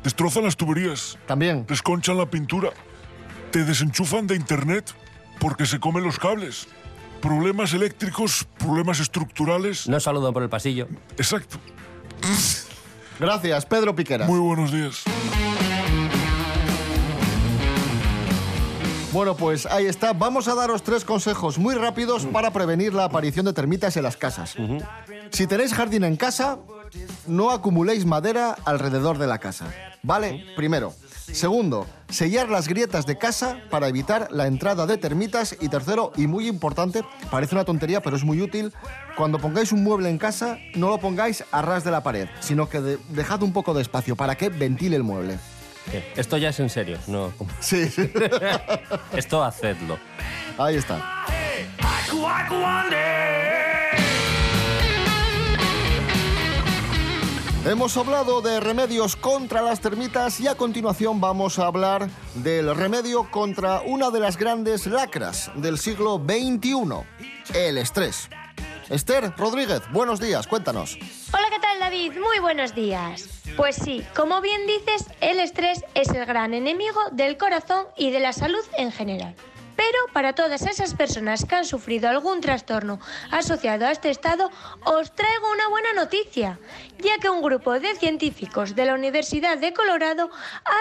destrozan 0.06 0.44
las 0.44 0.56
tuberías, 0.56 1.18
También. 1.26 1.66
desconchan 1.66 2.16
la 2.16 2.26
pintura, 2.30 2.70
te 3.50 3.64
desenchufan 3.64 4.28
de 4.28 4.36
internet 4.36 4.94
porque 5.40 5.66
se 5.66 5.80
comen 5.80 6.04
los 6.04 6.16
cables. 6.16 6.68
Problemas 7.20 7.72
eléctricos, 7.72 8.46
problemas 8.56 9.00
estructurales. 9.00 9.88
No 9.88 9.98
saludan 9.98 10.32
por 10.32 10.44
el 10.44 10.48
pasillo. 10.48 10.86
Exacto. 11.18 11.58
Gracias, 13.18 13.66
Pedro 13.66 13.96
Piquera. 13.96 14.26
Muy 14.26 14.38
buenos 14.38 14.70
días. 14.70 15.02
Bueno, 19.12 19.36
pues 19.36 19.66
ahí 19.66 19.86
está. 19.86 20.12
Vamos 20.12 20.46
a 20.46 20.54
daros 20.54 20.84
tres 20.84 21.04
consejos 21.04 21.58
muy 21.58 21.74
rápidos 21.74 22.26
para 22.26 22.52
prevenir 22.52 22.94
la 22.94 23.04
aparición 23.04 23.44
de 23.46 23.52
termitas 23.52 23.96
en 23.96 24.04
las 24.04 24.16
casas. 24.16 24.54
Si 25.30 25.46
tenéis 25.48 25.74
jardín 25.74 26.04
en 26.04 26.16
casa, 26.16 26.58
no 27.26 27.50
acumuléis 27.50 28.04
madera 28.04 28.56
alrededor 28.64 29.18
de 29.18 29.26
la 29.26 29.38
casa. 29.38 29.66
¿Vale? 30.02 30.44
Primero. 30.56 30.94
Segundo, 31.32 31.86
sellar 32.08 32.48
las 32.48 32.68
grietas 32.68 33.04
de 33.06 33.18
casa 33.18 33.58
para 33.68 33.88
evitar 33.88 34.28
la 34.30 34.46
entrada 34.46 34.86
de 34.86 34.96
termitas. 34.96 35.56
Y 35.60 35.68
tercero, 35.68 36.12
y 36.16 36.28
muy 36.28 36.46
importante, 36.46 37.02
parece 37.30 37.56
una 37.56 37.64
tontería, 37.64 38.00
pero 38.00 38.14
es 38.16 38.22
muy 38.22 38.40
útil, 38.40 38.72
cuando 39.16 39.38
pongáis 39.40 39.72
un 39.72 39.82
mueble 39.82 40.08
en 40.08 40.18
casa, 40.18 40.56
no 40.76 40.88
lo 40.88 40.98
pongáis 40.98 41.42
a 41.50 41.62
ras 41.62 41.82
de 41.82 41.90
la 41.90 42.02
pared, 42.04 42.28
sino 42.40 42.68
que 42.68 42.80
de- 42.80 42.98
dejad 43.08 43.42
un 43.42 43.52
poco 43.52 43.74
de 43.74 43.82
espacio 43.82 44.14
para 44.14 44.36
que 44.36 44.48
ventile 44.50 44.94
el 44.94 45.02
mueble. 45.02 45.38
¿Qué? 45.90 46.12
Esto 46.16 46.36
ya 46.36 46.50
es 46.50 46.60
en 46.60 46.70
serio. 46.70 46.98
No, 47.08 47.32
Sí, 47.60 47.88
sí. 47.88 48.08
esto 49.12 49.42
hacedlo. 49.42 49.98
ahí 50.58 50.76
está. 50.76 51.24
Hemos 57.66 57.96
hablado 57.96 58.42
de 58.42 58.60
remedios 58.60 59.16
contra 59.16 59.60
las 59.60 59.80
termitas 59.80 60.38
y 60.38 60.46
a 60.46 60.54
continuación 60.54 61.20
vamos 61.20 61.58
a 61.58 61.66
hablar 61.66 62.08
del 62.36 62.72
remedio 62.76 63.28
contra 63.28 63.80
una 63.80 64.10
de 64.10 64.20
las 64.20 64.36
grandes 64.36 64.86
lacras 64.86 65.50
del 65.56 65.76
siglo 65.76 66.22
XXI, 66.24 66.78
el 67.54 67.78
estrés. 67.78 68.30
Esther 68.88 69.32
Rodríguez, 69.36 69.82
buenos 69.92 70.20
días, 70.20 70.46
cuéntanos. 70.46 70.96
Hola, 71.32 71.48
¿qué 71.50 71.58
tal 71.58 71.80
David? 71.80 72.12
Muy 72.12 72.38
buenos 72.38 72.72
días. 72.72 73.28
Pues 73.56 73.74
sí, 73.74 74.06
como 74.14 74.40
bien 74.40 74.64
dices, 74.68 75.08
el 75.20 75.40
estrés 75.40 75.84
es 75.94 76.10
el 76.10 76.24
gran 76.24 76.54
enemigo 76.54 77.00
del 77.10 77.36
corazón 77.36 77.86
y 77.96 78.12
de 78.12 78.20
la 78.20 78.32
salud 78.32 78.62
en 78.78 78.92
general. 78.92 79.34
Pero 79.76 79.98
para 80.12 80.34
todas 80.34 80.62
esas 80.62 80.94
personas 80.94 81.44
que 81.44 81.54
han 81.54 81.64
sufrido 81.64 82.08
algún 82.08 82.40
trastorno 82.40 82.98
asociado 83.30 83.86
a 83.86 83.92
este 83.92 84.10
estado, 84.10 84.50
os 84.84 85.14
traigo 85.14 85.52
una 85.52 85.68
buena 85.68 85.92
noticia, 85.92 86.58
ya 86.98 87.18
que 87.18 87.28
un 87.28 87.42
grupo 87.42 87.78
de 87.78 87.94
científicos 87.94 88.74
de 88.74 88.86
la 88.86 88.94
Universidad 88.94 89.58
de 89.58 89.74
Colorado 89.74 90.30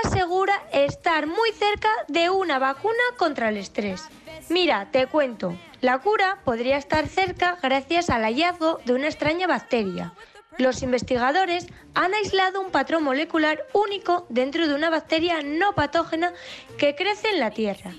asegura 0.03 0.63
estar 0.71 1.27
muy 1.27 1.51
cerca 1.51 1.89
de 2.07 2.29
una 2.29 2.57
vacuna 2.57 3.03
contra 3.17 3.49
el 3.49 3.57
estrés. 3.57 4.03
Mira, 4.49 4.89
te 4.91 5.07
cuento, 5.07 5.57
la 5.81 5.99
cura 5.99 6.39
podría 6.45 6.77
estar 6.77 7.07
cerca 7.07 7.57
gracias 7.61 8.09
al 8.09 8.23
hallazgo 8.23 8.79
de 8.85 8.93
una 8.93 9.07
extraña 9.07 9.47
bacteria. 9.47 10.13
Los 10.57 10.83
investigadores 10.83 11.67
han 11.95 12.13
aislado 12.13 12.61
un 12.61 12.71
patrón 12.71 13.03
molecular 13.03 13.65
único 13.73 14.25
dentro 14.29 14.67
de 14.67 14.73
una 14.73 14.89
bacteria 14.89 15.41
no 15.43 15.75
patógena 15.75 16.31
que 16.77 16.95
crece 16.95 17.29
en 17.29 17.39
la 17.41 17.51
Tierra. 17.51 17.91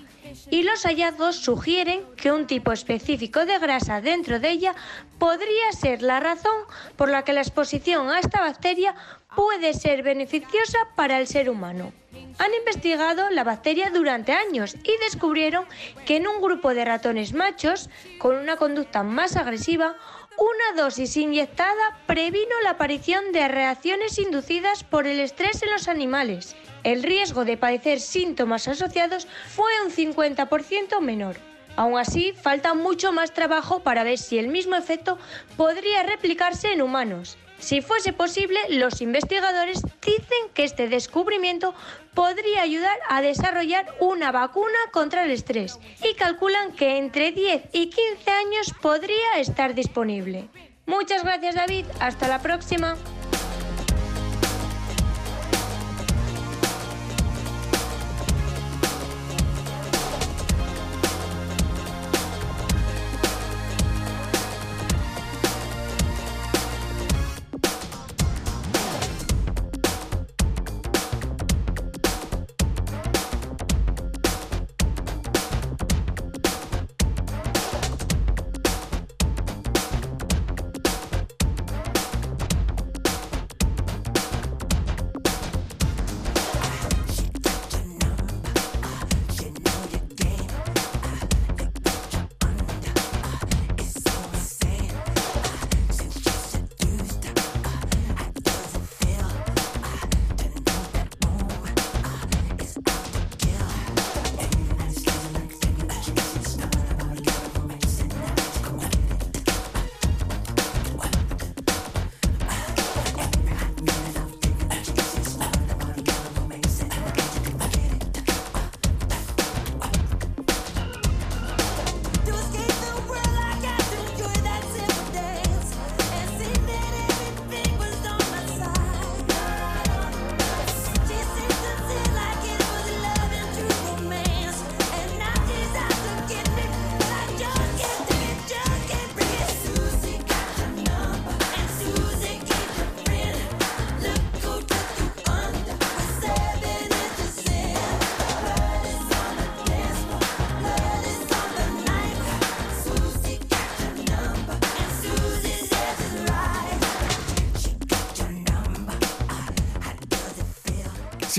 Y 0.51 0.63
los 0.63 0.85
hallazgos 0.85 1.37
sugieren 1.37 2.05
que 2.17 2.33
un 2.33 2.47
tipo 2.47 2.73
específico 2.73 3.47
de 3.47 3.59
grasa 3.59 4.01
dentro 4.01 4.41
de 4.41 4.51
ella 4.51 4.75
podría 5.19 5.73
ser 5.73 6.03
la 6.03 6.21
razón 6.21 6.57
por 6.97 7.11
la 7.11 7.23
que 7.23 7.33
la 7.33 7.41
exposición 7.41 8.09
a 8.11 8.21
esta 8.21 8.41
bacteria 8.41 8.95
puede 9.35 9.75
ser 9.75 10.03
beneficiosa 10.03 10.79
para 10.95 11.19
el 11.19 11.27
ser 11.27 11.51
humano. 11.51 11.93
Han 12.39 12.55
investigado 12.55 13.31
la 13.31 13.45
bacteria 13.45 13.91
durante 13.91 14.33
años 14.33 14.75
y 14.75 15.05
descubrieron 15.05 15.67
que 16.07 16.17
en 16.17 16.27
un 16.27 16.41
grupo 16.41 16.75
de 16.75 16.85
ratones 16.85 17.33
machos 17.35 17.91
con 18.19 18.37
una 18.37 18.57
conducta 18.57 19.03
más 19.03 19.37
agresiva, 19.37 19.97
una 20.39 20.83
dosis 20.83 21.17
inyectada 21.17 21.99
previno 22.07 22.61
la 22.63 22.71
aparición 22.71 23.33
de 23.33 23.49
reacciones 23.49 24.19
inducidas 24.19 24.85
por 24.85 25.07
el 25.07 25.21
estrés 25.21 25.63
en 25.63 25.71
los 25.71 25.89
animales. 25.89 26.57
El 26.85 27.03
riesgo 27.03 27.45
de 27.45 27.57
padecer 27.57 28.01
síntomas 28.01 28.69
asociados 28.69 29.27
fue 29.49 29.71
un 29.85 29.91
50% 29.91 31.01
menor. 31.01 31.37
Aún 31.77 31.99
así, 31.99 32.33
falta 32.33 32.75
mucho 32.75 33.13
más 33.13 33.33
trabajo 33.33 33.81
para 33.81 34.05
ver 34.05 34.19
si 34.19 34.39
el 34.39 34.49
mismo 34.49 34.77
efecto 34.77 35.19
podría 35.57 36.03
replicarse 36.03 36.73
en 36.73 36.83
humanos. 36.83 37.37
Si 37.59 37.81
fuese 37.81 38.13
posible, 38.13 38.59
los 38.69 39.01
investigadores 39.01 39.83
dicen 40.05 40.51
que 40.55 40.65
este 40.65 40.89
descubrimiento 40.89 41.75
podría 42.15 42.63
ayudar 42.63 42.99
a 43.09 43.23
desarrollar 43.23 43.87
una 44.01 44.31
vacuna 44.31 44.79
contra 44.93 45.25
el 45.25 45.31
estrés 45.31 45.79
y 46.03 46.15
calculan 46.15 46.73
que 46.73 46.99
entre 46.99 47.33
10 47.33 47.63
y 47.73 47.91
15 47.91 48.31
años 48.31 48.75
podría 48.81 49.39
estar 49.39 49.75
disponible. 49.75 50.49
Muchas 50.87 51.25
gracias 51.25 51.55
David, 51.55 51.87
hasta 51.99 52.29
la 52.29 52.41
próxima. 52.41 52.97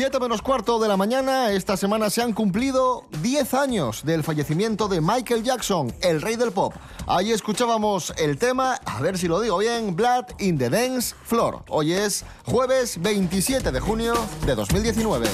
7 0.10 0.22
menos 0.22 0.42
cuarto 0.42 0.80
de 0.80 0.88
la 0.88 0.96
mañana, 0.96 1.52
esta 1.52 1.76
semana 1.76 2.10
se 2.10 2.22
han 2.22 2.32
cumplido 2.32 3.04
10 3.22 3.54
años 3.56 4.06
del 4.06 4.24
fallecimiento 4.24 4.88
de 4.88 5.02
Michael 5.02 5.44
Jackson, 5.44 5.94
el 6.00 6.22
rey 6.22 6.38
del 6.38 6.54
pop. 6.54 6.74
Ahí 7.08 7.34
escuchábamos 7.34 8.14
el 8.18 8.38
tema, 8.38 8.80
a 8.86 9.02
ver 9.02 9.18
si 9.18 9.28
lo 9.28 9.42
digo 9.42 9.58
bien, 9.58 9.98
Blood 9.98 10.28
in 10.40 10.58
the 10.58 10.70
Dance 10.70 11.14
Floor. 11.26 11.62
Hoy 11.68 11.92
es 11.92 12.24
jueves 12.46 13.02
27 13.02 13.70
de 13.70 13.80
junio 13.82 14.14
de 14.46 14.56
2019. 14.56 15.28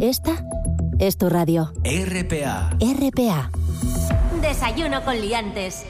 Esta 0.00 0.44
es 1.00 1.18
tu 1.18 1.28
radio. 1.28 1.72
RPA. 1.82 2.70
RPA. 2.78 3.50
Desayuno 4.40 5.04
con 5.04 5.20
liantes. 5.20 5.82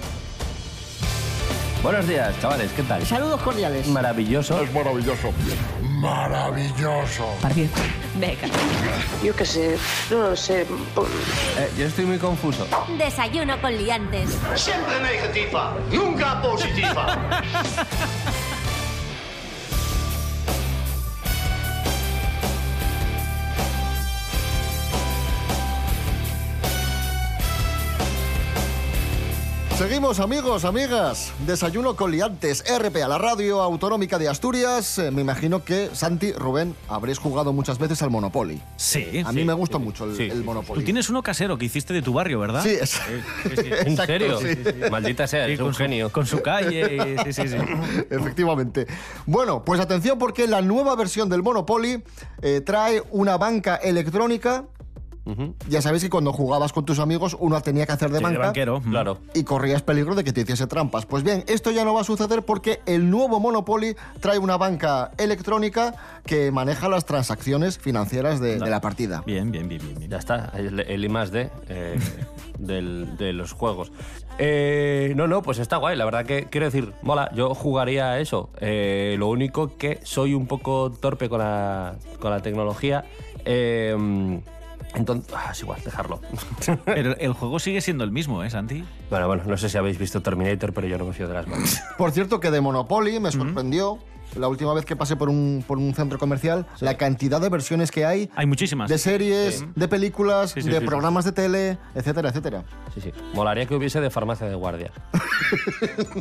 Buenos 1.86 2.08
días, 2.08 2.34
chavales, 2.40 2.72
¿qué 2.72 2.82
tal? 2.82 3.06
Saludos 3.06 3.40
cordiales. 3.42 3.86
Maravilloso. 3.86 4.60
Es 4.60 4.74
maravilloso. 4.74 5.32
Maravilloso. 5.82 7.28
Venga. 8.16 8.48
Yo 9.22 9.36
qué 9.36 9.46
sé, 9.46 9.78
no 10.10 10.30
lo 10.30 10.36
sé. 10.36 10.62
Eh, 10.62 10.66
yo 11.78 11.86
estoy 11.86 12.06
muy 12.06 12.18
confuso. 12.18 12.66
Desayuno 12.98 13.60
con 13.60 13.76
liantes. 13.76 14.36
Siempre 14.56 15.00
negativa, 15.00 15.76
nunca 15.92 16.42
positiva. 16.42 17.44
Seguimos 29.78 30.20
amigos, 30.20 30.64
amigas. 30.64 31.32
Desayuno 31.46 31.96
con 31.96 32.10
liantes, 32.10 32.64
RP 32.66 33.02
a 33.02 33.08
la 33.08 33.18
radio 33.18 33.60
autonómica 33.60 34.18
de 34.18 34.26
Asturias. 34.26 34.98
Eh, 34.98 35.10
me 35.10 35.20
imagino 35.20 35.64
que 35.64 35.90
Santi, 35.92 36.32
Rubén, 36.32 36.74
habréis 36.88 37.18
jugado 37.18 37.52
muchas 37.52 37.78
veces 37.78 38.00
al 38.00 38.08
Monopoly. 38.08 38.62
Sí. 38.76 39.22
A 39.26 39.32
mí 39.32 39.44
me 39.44 39.52
gusta 39.52 39.76
mucho 39.76 40.06
el, 40.06 40.16
Sí, 40.16 40.22
el 40.32 40.44
Monopoly. 40.44 40.80
Tú 40.80 40.84
tienes 40.84 41.10
uno 41.10 41.22
casero 41.22 41.58
que 41.58 41.66
hiciste 41.66 41.92
de 41.92 42.00
tu 42.00 42.14
barrio, 42.14 42.40
¿verdad? 42.40 42.62
Sí, 42.62 42.70
es... 42.80 42.98
¿En 43.44 43.88
Exacto, 43.92 44.06
serio? 44.06 44.38
sí. 44.40 44.56
Maldita 44.90 45.26
sea, 45.26 45.44
Sí, 45.46 45.52
es 45.52 45.60
un 45.60 45.74
su- 45.74 45.78
genio. 45.78 46.10
Con 46.10 46.24
su 46.26 46.40
calle. 46.40 46.96
y- 47.26 47.32
Sí, 47.32 47.42
sí, 47.42 47.48
sí. 47.48 47.56
Efectivamente. 48.10 48.86
Bueno, 49.26 49.62
pues 49.62 49.78
atención 49.78 50.18
porque 50.18 50.46
la 50.46 50.62
nueva 50.62 50.96
versión 50.96 51.28
del 51.28 51.42
Monopoly 51.42 52.02
eh, 52.40 52.62
trae 52.62 53.02
una 53.10 53.36
banca 53.36 53.76
electrónica. 53.76 54.64
Ya 55.68 55.82
sabéis 55.82 56.04
que 56.04 56.10
cuando 56.10 56.32
jugabas 56.32 56.72
con 56.72 56.84
tus 56.84 56.98
amigos 57.00 57.36
uno 57.40 57.60
tenía 57.60 57.84
que 57.86 57.92
hacer 57.92 58.10
de 58.10 58.18
Sí, 58.18 58.24
banca. 58.24 58.38
banquero. 58.38 58.80
Claro. 58.80 59.18
y 59.34 59.42
corrías 59.44 59.82
peligro 59.82 60.14
de 60.14 60.22
que 60.24 60.32
te 60.32 60.42
hiciese 60.42 60.66
trampas. 60.66 61.04
Pues 61.06 61.22
bien, 61.24 61.42
esto 61.48 61.70
ya 61.72 61.84
no 61.84 61.94
va 61.94 62.02
a 62.02 62.04
suceder 62.04 62.42
porque 62.44 62.80
el 62.86 63.10
nuevo 63.10 63.40
Monopoly 63.40 63.96
trae 64.20 64.38
una 64.38 64.56
banca 64.56 65.10
electrónica 65.18 65.94
que 66.24 66.50
maneja 66.52 66.88
las 66.88 67.04
transacciones 67.06 67.78
financieras 67.78 68.38
de, 68.40 68.58
de 68.58 68.70
la 68.70 68.80
partida. 68.80 69.22
Bien, 69.26 69.50
bien, 69.50 69.68
bien, 69.68 69.82
bien. 69.82 69.98
bien. 69.98 70.10
Ya 70.10 70.18
está, 70.18 70.52
el, 70.54 70.80
el 70.80 71.04
I 71.04 71.08
más 71.08 71.30
D 71.32 71.50
eh, 71.68 71.98
del- 72.58 73.16
de 73.16 73.32
los 73.32 73.52
juegos. 73.52 73.90
Eh, 74.38 75.12
no, 75.16 75.26
no, 75.26 75.42
pues 75.42 75.58
está 75.58 75.78
guay, 75.78 75.96
la 75.96 76.04
verdad 76.04 76.24
que 76.26 76.44
quiero 76.50 76.66
decir, 76.66 76.92
mola, 77.02 77.30
yo 77.34 77.54
jugaría 77.54 78.10
a 78.12 78.20
eso. 78.20 78.50
Eh, 78.60 79.16
lo 79.18 79.28
único 79.28 79.76
que 79.76 79.98
soy 80.04 80.34
un 80.34 80.46
poco 80.46 80.90
torpe 80.92 81.28
con 81.28 81.38
la, 81.40 81.96
con 82.20 82.30
la 82.30 82.40
tecnología. 82.42 83.04
eh, 83.44 84.40
entonces, 84.96 85.32
ah, 85.36 85.50
es 85.52 85.60
igual, 85.60 85.80
dejarlo. 85.84 86.20
Pero 86.86 87.16
el 87.18 87.32
juego 87.34 87.58
sigue 87.58 87.82
siendo 87.82 88.02
el 88.02 88.10
mismo, 88.10 88.42
¿eh, 88.42 88.50
Santi? 88.50 88.82
bueno, 89.10 89.26
bueno, 89.26 89.42
no 89.46 89.56
sé 89.58 89.68
si 89.68 89.76
habéis 89.76 89.98
visto 89.98 90.22
Terminator, 90.22 90.72
pero 90.72 90.88
yo 90.88 90.98
no 90.98 91.04
me 91.04 91.12
fío 91.12 91.28
de 91.28 91.34
las 91.34 91.46
manos. 91.46 91.80
Por 91.98 92.10
cierto, 92.12 92.40
que 92.40 92.50
de 92.50 92.60
Monopoly 92.60 93.20
me 93.20 93.30
sorprendió 93.30 93.98
la 94.36 94.48
última 94.48 94.72
vez 94.74 94.84
que 94.84 94.96
pasé 94.96 95.16
por 95.16 95.28
un, 95.28 95.64
por 95.66 95.78
un 95.78 95.94
centro 95.94 96.18
comercial 96.18 96.66
la 96.80 96.96
cantidad 96.96 97.40
de 97.40 97.48
versiones 97.48 97.90
que 97.90 98.04
hay 98.06 98.30
Hay 98.36 98.46
muchísimas. 98.46 98.88
de 98.88 98.98
series, 98.98 99.64
de 99.74 99.88
películas, 99.88 100.50
Sí, 100.50 100.62
sí, 100.62 100.68
de 100.68 100.74
sí, 100.76 100.80
sí. 100.80 100.86
programas 100.86 101.24
de 101.24 101.32
tele, 101.32 101.78
etcétera, 101.94 102.28
etcétera. 102.30 102.64
Sí, 102.94 103.00
sí. 103.00 103.12
Molaría 103.34 103.66
que 103.66 103.74
hubiese 103.74 104.00
de 104.00 104.10
farmacia 104.10 104.46
de 104.46 104.54
guardia. 104.54 104.90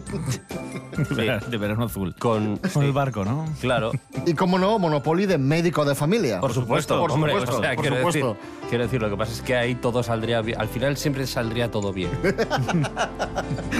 De 1.49 1.57
verano 1.57 1.85
azul. 1.85 2.15
Con, 2.17 2.57
Con 2.57 2.83
el 2.83 2.91
barco, 2.91 3.25
¿no? 3.25 3.45
Claro. 3.61 3.91
Y 4.25 4.33
como 4.33 4.57
no, 4.57 4.77
Monopoly 4.79 5.25
de 5.25 5.37
médico 5.37 5.85
de 5.85 5.95
familia. 5.95 6.39
Por 6.39 6.53
supuesto, 6.53 6.99
por 6.99 7.11
hombre, 7.11 7.31
supuesto, 7.33 7.57
o 7.57 7.61
sea, 7.61 7.73
por 7.75 7.81
quiero, 7.81 7.97
supuesto. 7.97 8.27
Decir, 8.33 8.69
quiero 8.69 8.83
decir, 8.83 9.01
lo 9.01 9.09
que 9.09 9.17
pasa 9.17 9.31
es 9.33 9.41
que 9.41 9.55
ahí 9.55 9.75
todo 9.75 10.03
saldría 10.03 10.41
bien. 10.41 10.59
Al 10.59 10.67
final 10.67 10.97
siempre 10.97 11.25
saldría 11.27 11.71
todo 11.71 11.93
bien. 11.93 12.09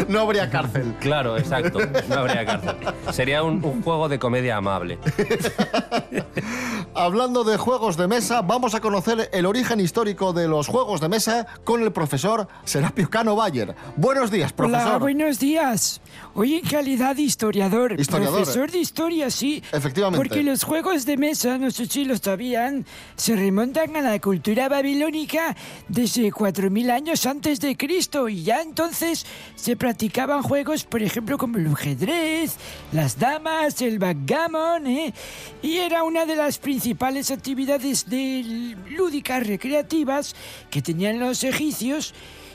No 0.10 0.20
habría 0.22 0.50
cárcel. 0.50 0.94
Claro, 1.00 1.38
exacto. 1.38 1.80
No 2.10 2.16
habría 2.16 2.46
cárcel. 2.46 2.76
Sería 3.12 3.44
un, 3.44 3.64
un 3.64 3.82
juego 3.82 4.08
de 4.10 4.20
comedia 4.26 4.58
amable. 4.58 4.98
Hablando 6.96 7.44
de 7.44 7.58
juegos 7.58 7.96
de 7.96 8.08
mesa, 8.08 8.42
vamos 8.42 8.74
a 8.74 8.80
conocer 8.80 9.30
el 9.32 9.46
origen 9.46 9.80
histórico 9.80 10.34
de 10.34 10.48
los 10.48 10.68
juegos 10.68 11.00
de 11.00 11.10
mesa 11.10 11.46
con 11.64 11.84
el 11.84 11.92
profesor 11.92 12.48
Serapio 12.64 13.08
Cano 13.08 13.36
Bayer. 13.36 13.76
Buenos 13.98 14.32
días, 14.32 14.52
profesor. 14.52 14.88
Hola, 14.88 14.98
buenos 14.98 15.38
días. 15.38 16.02
Hoy 16.34 16.56
en 16.56 16.68
calidad 16.68 17.16
de 17.16 17.22
historiador, 17.22 18.00
Historiador, 18.00 18.38
profesor 18.38 18.72
de 18.72 18.80
historia, 18.80 19.30
sí. 19.30 19.62
Efectivamente. 19.72 20.18
Porque 20.18 20.42
los 20.42 20.64
juegos 20.64 21.06
de 21.06 21.18
mesa, 21.18 21.60
no 21.60 21.70
sé 21.70 21.86
si 21.86 22.04
lo 22.04 22.18
sabían, 22.18 22.86
se 23.16 23.36
remontan 23.36 23.96
a 23.96 24.02
la 24.02 24.20
cultura 24.20 24.70
babilónica 24.70 25.56
desde 25.88 26.32
4.000 26.32 26.92
años 26.92 27.26
antes 27.28 27.60
de 27.60 27.78
Cristo 27.78 28.28
y 28.28 28.44
ya 28.44 28.62
entonces 28.64 29.26
se 29.56 29.76
practicaban 29.76 30.42
juegos, 30.42 30.84
por 30.84 31.04
ejemplo, 31.04 31.38
como 31.38 31.58
el 31.58 31.68
ajedrez, 31.68 32.58
las 32.92 33.20
damas, 33.20 33.82
el 33.82 34.00
backgammon, 34.16 34.88
¿eh? 34.88 35.14
y 35.62 35.78
era 35.78 36.04
una 36.04 36.26
de 36.26 36.36
las 36.36 36.58
principales 36.58 37.32
actividades 37.32 38.10
de 38.10 38.76
lúdicas 38.90 39.46
recreativas 39.46 40.36
que 40.70 40.82
tenían 40.82 41.20
los 41.20 41.44
egipcios 41.44 42.14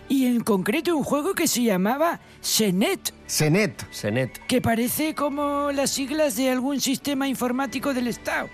y 0.09 0.27
en 0.27 0.41
concreto 0.41 0.97
un 0.97 1.05
juego 1.05 1.35
que 1.35 1.47
se 1.47 1.63
llamaba 1.63 2.21
Senet, 2.41 3.15
Senet. 3.27 3.87
Senet. 3.93 4.45
que 4.47 4.61
parece 4.61 5.15
como 5.15 5.71
las 5.73 5.91
siglas 5.91 6.37
de 6.37 6.51
algún 6.51 6.81
sistema 6.81 7.29
informático 7.29 7.95
del 7.95 8.09
Estado. 8.09 8.49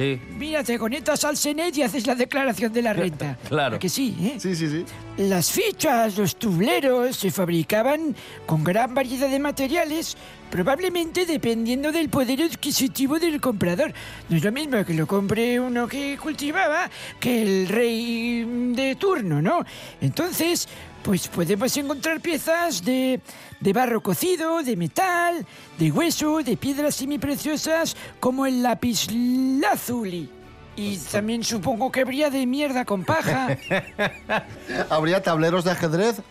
Sí. 0.00 0.18
Mira, 0.38 0.64
te 0.64 0.78
conectas 0.78 1.26
al 1.26 1.36
Senet 1.36 1.76
y 1.76 1.82
haces 1.82 2.06
la 2.06 2.14
declaración 2.14 2.72
de 2.72 2.80
la 2.80 2.94
renta. 2.94 3.36
Claro. 3.50 3.76
¿A 3.76 3.78
que 3.78 3.90
sí, 3.90 4.16
¿eh? 4.22 4.36
Sí, 4.38 4.56
sí, 4.56 4.68
sí. 4.70 4.84
Las 5.18 5.50
fichas, 5.50 6.16
los 6.16 6.36
tableros 6.36 7.16
se 7.16 7.30
fabricaban 7.30 8.16
con 8.46 8.64
gran 8.64 8.94
variedad 8.94 9.28
de 9.28 9.38
materiales, 9.38 10.16
probablemente 10.50 11.26
dependiendo 11.26 11.92
del 11.92 12.08
poder 12.08 12.40
adquisitivo 12.42 13.18
del 13.18 13.42
comprador. 13.42 13.92
No 14.30 14.36
es 14.38 14.44
lo 14.44 14.52
mismo 14.52 14.82
que 14.86 14.94
lo 14.94 15.06
compre 15.06 15.60
uno 15.60 15.86
que 15.86 16.16
cultivaba 16.16 16.88
que 17.18 17.42
el 17.42 17.68
rey 17.68 18.72
de 18.74 18.94
turno, 18.94 19.42
¿no? 19.42 19.66
Entonces, 20.00 20.66
pues 21.02 21.28
podemos 21.28 21.76
encontrar 21.76 22.20
piezas 22.20 22.82
de, 22.82 23.20
de 23.60 23.72
barro 23.72 24.02
cocido, 24.02 24.62
de 24.62 24.76
metal, 24.76 25.46
de 25.78 25.90
hueso, 25.92 26.42
de 26.42 26.56
piedras 26.56 26.94
semipreciosas, 26.96 27.96
como 28.18 28.46
el 28.46 28.62
lapislázuli. 28.62 30.30
Y 30.76 30.96
también 30.96 31.44
supongo 31.44 31.92
que 31.92 32.00
habría 32.00 32.30
de 32.30 32.46
mierda 32.46 32.84
con 32.84 33.04
paja. 33.04 33.56
Habría 34.90 35.22
tableros 35.22 35.64
de 35.64 35.72
ajedrez 35.72 36.22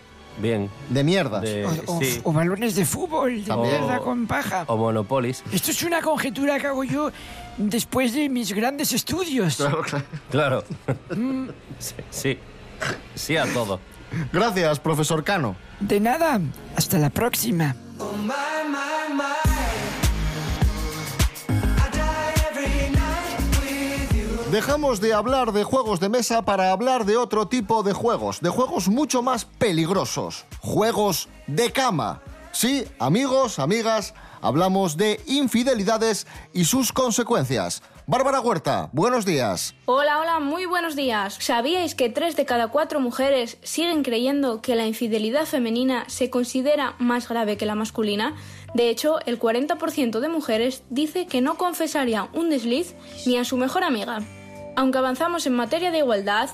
Bien. 0.41 0.69
de 0.89 1.03
mierdas. 1.03 1.41
De- 1.43 1.65
O, 1.65 1.97
o- 1.97 1.99
sí. 2.01 2.19
o 2.23 2.31
balones 2.33 2.73
de 2.75 2.85
fútbol, 2.85 3.41
de 3.43 3.47
También. 3.47 3.81
mierda 3.81 3.99
con 3.99 4.25
paja. 4.25 4.63
O 4.67 4.77
Monopolis. 4.77 5.43
Esto 5.51 5.69
es 5.71 5.83
una 5.83 6.01
conjetura 6.01 6.57
que 6.57 6.67
hago 6.67 6.83
yo 6.83 7.11
después 7.57 8.13
de 8.13 8.27
mis 8.29 8.51
grandes 8.53 8.91
estudios. 8.93 9.61
Claro. 10.31 10.63
Sí, 11.77 11.95
sí. 12.09 12.37
Sí 13.13 13.37
a 13.37 13.45
todo. 13.53 13.79
Gracias, 14.31 14.79
profesor 14.79 15.23
Cano. 15.23 15.55
De 15.79 15.99
nada, 15.99 16.41
hasta 16.75 16.97
la 16.97 17.09
próxima. 17.09 17.75
Dejamos 24.51 24.99
de 24.99 25.13
hablar 25.13 25.51
de 25.51 25.63
juegos 25.63 25.99
de 25.99 26.09
mesa 26.09 26.41
para 26.41 26.71
hablar 26.71 27.05
de 27.05 27.17
otro 27.17 27.47
tipo 27.47 27.83
de 27.83 27.93
juegos, 27.93 28.41
de 28.41 28.49
juegos 28.49 28.87
mucho 28.87 29.21
más 29.21 29.45
peligrosos, 29.45 30.45
juegos 30.59 31.29
de 31.45 31.71
cama. 31.71 32.23
Sí, 32.51 32.83
amigos, 32.97 33.59
amigas, 33.59 34.15
hablamos 34.41 34.97
de 34.97 35.21
infidelidades 35.27 36.25
y 36.51 36.65
sus 36.65 36.91
consecuencias. 36.91 37.83
Bárbara 38.11 38.41
Huerta, 38.41 38.89
buenos 38.91 39.23
días. 39.23 39.75
Hola, 39.85 40.17
hola, 40.19 40.39
muy 40.39 40.65
buenos 40.65 40.95
días. 40.95 41.37
¿Sabíais 41.39 41.93
que 41.93 42.09
tres 42.09 42.35
de 42.35 42.43
cada 42.43 42.69
cuatro 42.69 42.99
mujeres 42.99 43.59
siguen 43.61 44.01
creyendo 44.01 44.63
que 44.63 44.75
la 44.75 44.87
infidelidad 44.87 45.45
femenina 45.45 46.05
se 46.07 46.31
considera 46.31 46.95
más 46.97 47.29
grave 47.29 47.55
que 47.55 47.67
la 47.67 47.75
masculina? 47.75 48.35
De 48.73 48.89
hecho, 48.89 49.19
el 49.27 49.39
40% 49.39 50.21
de 50.21 50.27
mujeres 50.27 50.81
dice 50.89 51.27
que 51.27 51.41
no 51.41 51.59
confesaría 51.59 52.29
un 52.33 52.49
desliz 52.49 52.95
ni 53.27 53.37
a 53.37 53.45
su 53.45 53.57
mejor 53.57 53.83
amiga. 53.83 54.23
Aunque 54.75 54.97
avanzamos 54.97 55.45
en 55.45 55.53
materia 55.53 55.91
de 55.91 55.99
igualdad, 55.99 56.49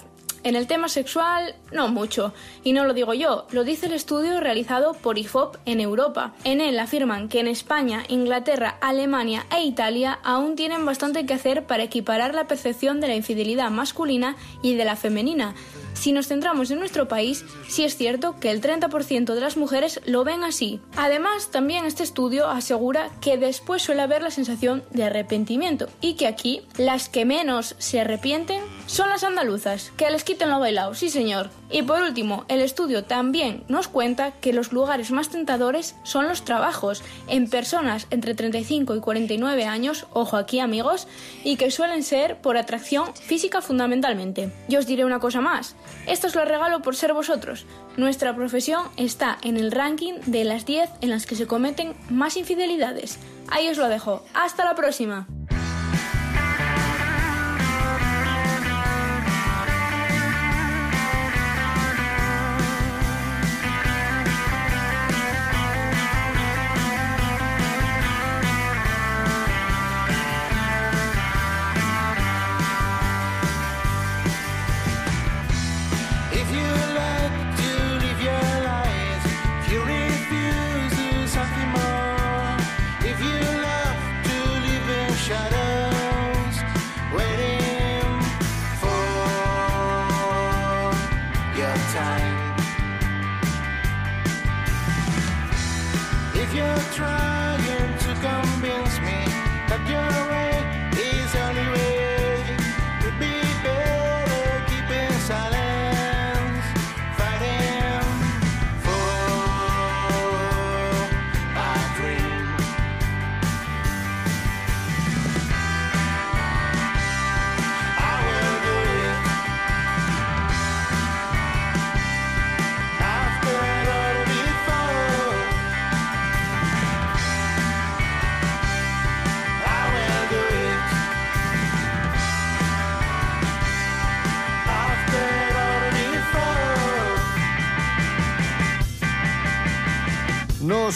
En 0.46 0.56
el 0.56 0.68
tema 0.68 0.90
sexual, 0.90 1.56
no 1.72 1.88
mucho. 1.88 2.32
Y 2.64 2.74
no 2.74 2.86
lo 2.86 2.94
digo 2.94 3.16
yo, 3.16 3.48
lo 3.50 3.64
dice 3.64 3.88
el 3.88 3.94
estudio 3.94 4.40
realizado 4.40 4.94
por 4.94 5.18
IFOP 5.18 5.58
en 5.66 5.82
Europa. 5.82 6.36
En 6.44 6.62
él 6.62 6.78
afirman 6.78 7.30
que 7.30 7.40
en 7.40 7.48
España, 7.48 8.04
Inglaterra, 8.10 8.78
Alemania 8.80 9.48
e 9.50 9.64
Italia 9.64 10.20
aún 10.24 10.56
tienen 10.56 10.86
bastante 10.86 11.26
que 11.26 11.34
hacer 11.34 11.66
para 11.66 11.82
equiparar 11.82 12.36
la 12.36 12.46
percepción 12.46 13.02
de 13.02 13.08
la 13.08 13.16
infidelidad 13.16 13.72
masculina 13.72 14.36
y 14.62 14.76
de 14.76 14.86
la 14.86 14.96
femenina. 14.96 15.56
Si 15.96 16.12
nos 16.12 16.28
centramos 16.28 16.70
en 16.70 16.78
nuestro 16.78 17.08
país, 17.08 17.44
sí 17.68 17.84
es 17.84 17.98
cierto 17.98 18.40
que 18.40 18.52
el 18.52 18.62
30% 18.62 19.34
de 19.34 19.42
las 19.42 19.58
mujeres 19.58 20.00
lo 20.06 20.24
ven 20.24 20.44
así. 20.44 20.80
Además, 20.96 21.50
también 21.50 21.86
este 21.86 22.04
estudio 22.04 22.48
asegura 22.48 23.10
que 23.20 23.38
después 23.38 23.82
suele 23.82 24.04
haber 24.04 24.22
la 24.22 24.30
sensación 24.30 24.84
de 24.92 25.06
arrepentimiento 25.06 25.88
y 26.02 26.14
que 26.14 26.28
aquí 26.28 26.62
las 26.78 27.10
que 27.10 27.26
menos 27.26 27.76
se 27.80 28.02
arrepienten 28.02 28.62
son 28.88 29.10
las 29.10 29.24
andaluzas, 29.24 29.92
que 29.98 30.10
les 30.10 30.24
quiten 30.24 30.50
lo 30.50 30.60
bailado, 30.60 30.94
sí 30.94 31.10
señor. 31.10 31.50
Y 31.72 31.82
por 31.82 32.02
último, 32.02 32.46
el 32.48 32.62
estudio 32.62 33.04
también 33.04 33.64
nos 33.68 33.88
cuenta 33.88 34.32
que 34.32 34.54
los 34.54 34.72
lugares 34.72 35.12
más 35.12 35.30
tentadores 35.30 35.96
son 36.04 36.28
los 36.28 36.44
trabajos 36.44 37.04
en 37.28 37.50
personas 37.50 38.08
entre 38.12 38.36
35 38.36 38.96
y 38.96 39.00
49 39.00 39.66
años, 39.66 40.06
ojo 40.14 40.38
aquí 40.38 40.60
amigos, 40.60 41.08
y 41.44 41.56
que 41.58 41.72
suelen 41.72 42.04
ser 42.04 42.38
por 42.38 42.58
atracción 42.58 43.14
física 43.16 43.62
fundamentalmente. 43.62 44.52
Yo 44.68 44.80
os 44.80 44.88
diré 44.88 45.06
una 45.06 45.20
cosa 45.20 45.42
más, 45.42 45.76
esto 46.08 46.28
os 46.28 46.36
lo 46.36 46.46
regalo 46.46 46.82
por 46.82 46.96
ser 46.96 47.14
vosotros. 47.14 47.66
Nuestra 47.98 48.36
profesión 48.36 48.84
está 48.98 49.38
en 49.42 49.58
el 49.58 49.72
ranking 49.72 50.14
de 50.26 50.44
las 50.44 50.66
10 50.66 50.90
en 51.02 51.10
las 51.10 51.26
que 51.26 51.36
se 51.36 51.48
cometen 51.48 51.96
más 52.10 52.38
infidelidades. 52.38 53.18
Ahí 53.48 53.68
os 53.70 53.78
lo 53.78 53.88
dejo. 53.90 54.24
Hasta 54.34 54.66
la 54.66 54.76
próxima. 54.76 55.28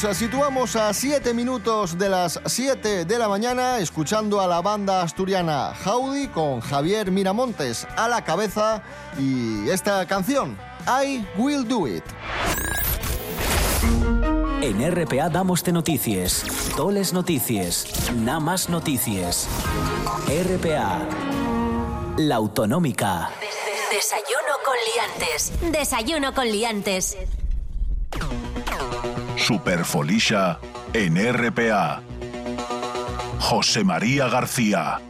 Nos 0.02 0.16
situamos 0.16 0.78
a 0.78 0.94
7 0.94 1.34
minutos 1.34 1.98
de 1.98 2.08
las 2.08 2.40
7 2.46 3.04
de 3.04 3.18
la 3.20 3.28
mañana 3.28 3.80
escuchando 3.80 4.40
a 4.40 4.48
la 4.48 4.62
banda 4.62 5.02
asturiana 5.02 5.74
Jaudi 5.84 6.28
con 6.28 6.62
Javier 6.62 7.12
Miramontes 7.12 7.86
a 7.98 8.08
la 8.08 8.24
cabeza 8.24 8.82
y 9.18 9.70
esta 9.70 10.06
canción, 10.08 10.58
I 10.88 11.26
Will 11.38 11.68
Do 11.68 11.86
It. 11.88 12.04
En 14.62 14.90
RPA 14.90 15.30
damos-te 15.30 15.74
notícies, 15.74 16.46
toles 16.78 17.12
notícies, 17.12 18.12
nada 18.14 18.40
más 18.40 18.70
notícies. 18.70 19.48
RPA, 20.28 21.02
la 22.18 22.36
autonómica. 22.36 23.32
Desayuno 23.92 24.54
con 24.64 24.76
liantes. 24.96 25.52
Desayuno 25.72 26.34
con 26.34 26.50
liantes. 26.50 27.18
Superfolisha 29.50 30.60
en 30.94 31.16
RPA. 31.18 32.04
José 33.40 33.84
María 33.84 34.28
García. 34.28 35.02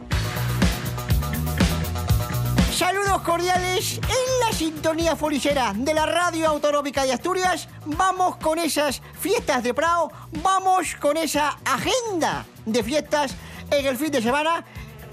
Saludos 2.72 3.20
cordiales 3.20 3.98
en 3.98 4.40
la 4.40 4.50
sintonía 4.50 5.14
folichera 5.14 5.74
de 5.76 5.92
la 5.92 6.06
Radio 6.06 6.48
Autonómica 6.48 7.04
de 7.04 7.12
Asturias. 7.12 7.68
Vamos 7.84 8.36
con 8.36 8.58
esas 8.58 9.02
fiestas 9.20 9.62
de 9.62 9.74
Prado, 9.74 10.10
vamos 10.42 10.96
con 10.98 11.18
esa 11.18 11.58
agenda 11.62 12.46
de 12.64 12.82
fiestas 12.82 13.34
en 13.70 13.84
el 13.84 13.98
fin 13.98 14.10
de 14.10 14.22
semana. 14.22 14.64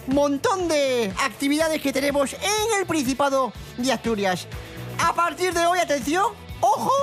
Montón 0.07 0.69
de 0.69 1.11
actividades 1.25 1.81
que 1.81 1.91
tenemos 1.91 2.31
en 2.31 2.79
el 2.79 2.85
Principado 2.85 3.51
de 3.77 3.91
Asturias. 3.91 4.47
A 5.05 5.11
partir 5.11 5.53
de 5.53 5.65
hoy, 5.65 5.79
atención, 5.79 6.27
ojo, 6.61 6.93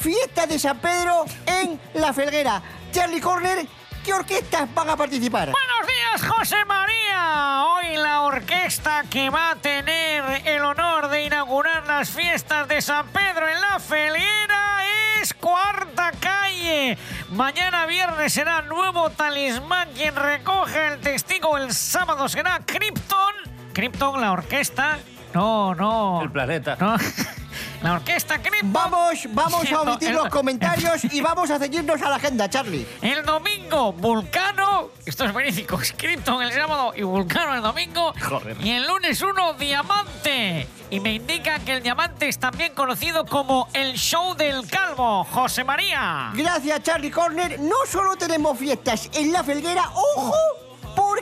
fiesta 0.00 0.46
de 0.46 0.58
San 0.58 0.78
Pedro 0.78 1.26
en 1.44 1.78
La 1.94 2.12
Felguera. 2.14 2.62
Charlie 2.90 3.20
Corner, 3.20 3.66
¿qué 4.02 4.14
orquestas 4.14 4.72
van 4.74 4.88
a 4.88 4.96
participar? 4.96 5.50
Buenos 5.50 5.86
días, 5.86 6.32
José 6.32 6.64
María. 6.64 7.64
Hoy 7.66 7.96
la 7.98 8.22
orquesta 8.22 9.04
que 9.10 9.28
va 9.28 9.50
a 9.50 9.56
tener 9.56 10.42
el 10.46 10.62
honor 10.62 11.08
de 11.10 11.24
inaugurar 11.24 11.86
las 11.86 12.08
fiestas 12.08 12.66
de 12.66 12.80
San 12.80 13.08
Pedro 13.08 13.46
en 13.46 13.60
la 13.60 13.78
Felguera 13.78 14.84
es 15.20 15.34
Cuarta 15.34 16.12
Calle. 16.18 16.96
Mañana 17.32 17.84
viernes 17.84 18.32
será 18.32 18.62
Nuevo 18.62 19.10
Talismán 19.10 19.90
quien 19.94 20.16
recoge 20.16 20.94
el 20.94 21.00
testigo. 21.00 21.58
El 21.58 21.74
sábado 21.74 22.26
será 22.26 22.60
Krypton. 22.64 23.34
Krypton, 23.74 24.18
la 24.18 24.32
orquesta. 24.32 24.98
No, 25.34 25.74
no. 25.74 26.22
El 26.22 26.32
planeta. 26.32 26.76
No. 26.80 26.96
La 27.82 27.94
orquesta 27.94 28.38
Krypton. 28.42 28.72
Vamos, 28.72 29.18
vamos 29.30 29.72
a 29.72 29.80
omitir 29.80 30.08
el- 30.10 30.14
los 30.16 30.28
comentarios 30.28 31.04
y 31.04 31.20
vamos 31.20 31.50
a 31.50 31.58
ceñirnos 31.58 32.00
a 32.02 32.10
la 32.10 32.16
agenda, 32.16 32.48
Charlie. 32.48 32.86
El 33.00 33.24
domingo, 33.24 33.92
Vulcano. 33.92 34.90
Esto 35.06 35.24
es 35.24 35.32
verídico. 35.32 35.78
Krypton 35.96 36.42
el 36.42 36.52
sábado 36.52 36.92
y 36.94 37.02
Vulcano 37.02 37.54
el 37.54 37.62
domingo. 37.62 38.12
Joder. 38.20 38.56
Y 38.60 38.70
el 38.72 38.86
lunes 38.86 39.20
uno, 39.22 39.54
Diamante. 39.54 40.68
Y 40.90 41.00
me 41.00 41.14
indica 41.14 41.58
que 41.60 41.72
el 41.72 41.82
Diamante 41.82 42.28
es 42.28 42.38
también 42.38 42.74
conocido 42.74 43.24
como 43.24 43.68
el 43.72 43.94
show 43.94 44.34
del 44.34 44.66
calvo, 44.68 45.24
José 45.24 45.64
María. 45.64 46.32
Gracias, 46.34 46.82
Charlie 46.82 47.10
Corner. 47.10 47.58
No 47.60 47.76
solo 47.90 48.16
tenemos 48.16 48.58
fiestas 48.58 49.08
en 49.14 49.32
La 49.32 49.42
Felguera, 49.42 49.88
ojo, 49.94 50.34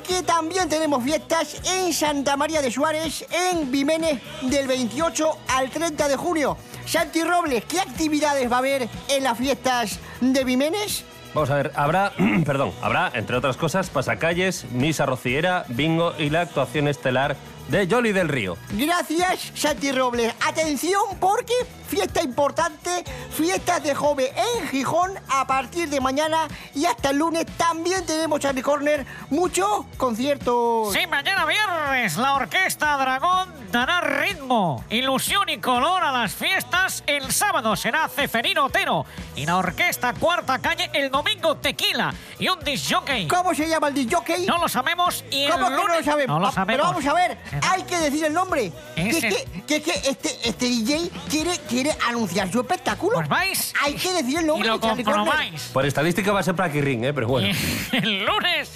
porque 0.09 0.23
también 0.23 0.69
tenemos 0.69 1.05
fiestas 1.05 1.61
en 1.67 1.93
Santa 1.93 2.37
María 2.37 2.63
de 2.63 2.71
Suárez, 2.71 3.27
en 3.31 3.71
Vimenes, 3.71 4.21
del 4.43 4.67
28 4.67 5.37
al 5.49 5.69
30 5.69 6.09
de 6.09 6.17
junio. 6.17 6.57
Santi 6.87 7.23
Robles, 7.23 7.65
¿qué 7.67 7.79
actividades 7.81 8.51
va 8.51 8.57
a 8.57 8.59
haber 8.61 8.89
en 9.09 9.23
las 9.23 9.37
fiestas 9.37 9.99
de 10.21 10.45
Vimenes? 10.45 11.05
Vamos 11.35 11.51
a 11.51 11.57
ver, 11.57 11.73
habrá, 11.75 12.13
perdón, 12.47 12.73
habrá, 12.81 13.11
entre 13.15 13.37
otras 13.37 13.59
cosas, 13.59 13.91
pasacalles, 13.91 14.65
misa 14.73 15.05
rociera, 15.05 15.67
bingo 15.69 16.15
y 16.19 16.31
la 16.31 16.41
actuación 16.43 16.89
estelar 16.89 17.37
de 17.69 17.87
Jolly 17.89 18.13
del 18.13 18.29
Río. 18.29 18.57
Gracias, 18.71 19.53
Santi 19.55 19.93
Robles. 19.93 20.35
Atención, 20.47 21.03
porque 21.21 21.53
fiesta 21.87 22.23
importante, 22.23 23.05
fiestas 23.31 23.83
de 23.83 23.95
joven 23.95 24.27
en 24.61 24.69
Gijón 24.69 25.13
a 25.29 25.47
partir 25.47 25.89
de 25.89 26.01
mañana 26.01 26.49
y 26.75 26.85
hasta 26.87 27.11
el 27.11 27.19
lunes. 27.19 27.47
También 27.57 28.05
tenemos, 28.07 28.41
Charlie 28.41 28.63
Corner, 28.63 29.07
muchos 29.31 29.85
conciertos. 29.97 30.93
Sí, 30.93 31.07
mañana 31.07 31.45
viernes 31.47 32.17
la 32.17 32.35
Orquesta 32.35 32.97
Dragón 32.97 33.53
dará 33.71 34.01
ritmo, 34.01 34.85
ilusión 34.91 35.49
y 35.49 35.59
color 35.59 36.03
a 36.03 36.13
las 36.13 36.33
fiestas. 36.35 37.03
El 37.07 37.33
sábado 37.33 37.75
será 37.77 38.09
Ceferino 38.09 38.67
Otero 38.67 39.05
y 39.37 39.47
la 39.47 39.57
Orquesta 39.57 40.13
Cuarta 40.15 40.59
Calle 40.59 40.91
el 40.95 41.11
domingo 41.11 41.57
Tequila 41.57 42.13
y 42.39 42.49
un 42.49 42.61
disc 42.61 42.93
jockey. 42.93 43.29
¿Cómo 43.29 43.55
se 43.55 43.69
llama 43.69 43.89
el 43.89 43.95
disc 43.95 44.13
jockey? 44.15 44.47
No 44.47 44.59
lo 44.59 44.69
sabemos 44.69 45.25
y 45.31 45.45
el 45.45 45.53
¿Cómo 45.53 45.67
que 45.69 45.73
no 45.75 45.83
lunes- 45.87 45.99
lo 46.07 46.13
sabemos? 46.13 46.35
No 46.35 46.41
lo 46.41 46.47
Ah, 46.49 46.53
sabemos. 46.53 46.75
Pero 46.77 46.85
vamos 46.85 47.07
a 47.07 47.13
ver, 47.15 47.39
hay 47.63 47.83
que 47.83 47.97
decir 47.99 48.25
el 48.25 48.33
nombre. 48.33 48.73
Que 48.95 49.09
es 49.09 49.17
que, 49.21 49.45
que 49.67 49.77
es 49.77 49.83
que 49.83 50.11
este, 50.11 50.49
este 50.49 50.67
DJ 50.67 51.11
quiere, 51.31 51.53
quiere 51.69 51.97
anunciar 52.09 52.51
su 52.51 52.61
espectáculo. 52.61 53.15
Pues 53.17 53.29
vais 53.29 53.73
Hay 53.83 53.95
que 53.95 54.13
decir 54.13 54.39
el 54.39 54.47
nombre 54.47 54.67
y 54.67 54.71
lo 54.71 54.79
de 54.79 54.87
Charlie 54.87 55.05
Corner. 55.05 55.25
comprobáis. 55.25 55.63
Por 55.73 55.87
estadística 55.87 56.33
va 56.33 56.41
a 56.41 56.43
ser 56.43 56.55
para 56.55 56.73
Ring, 56.73 57.05
¿eh? 57.05 57.13
Pero 57.13 57.29
bueno. 57.29 57.49
El 57.93 58.25
lunes 58.25 58.71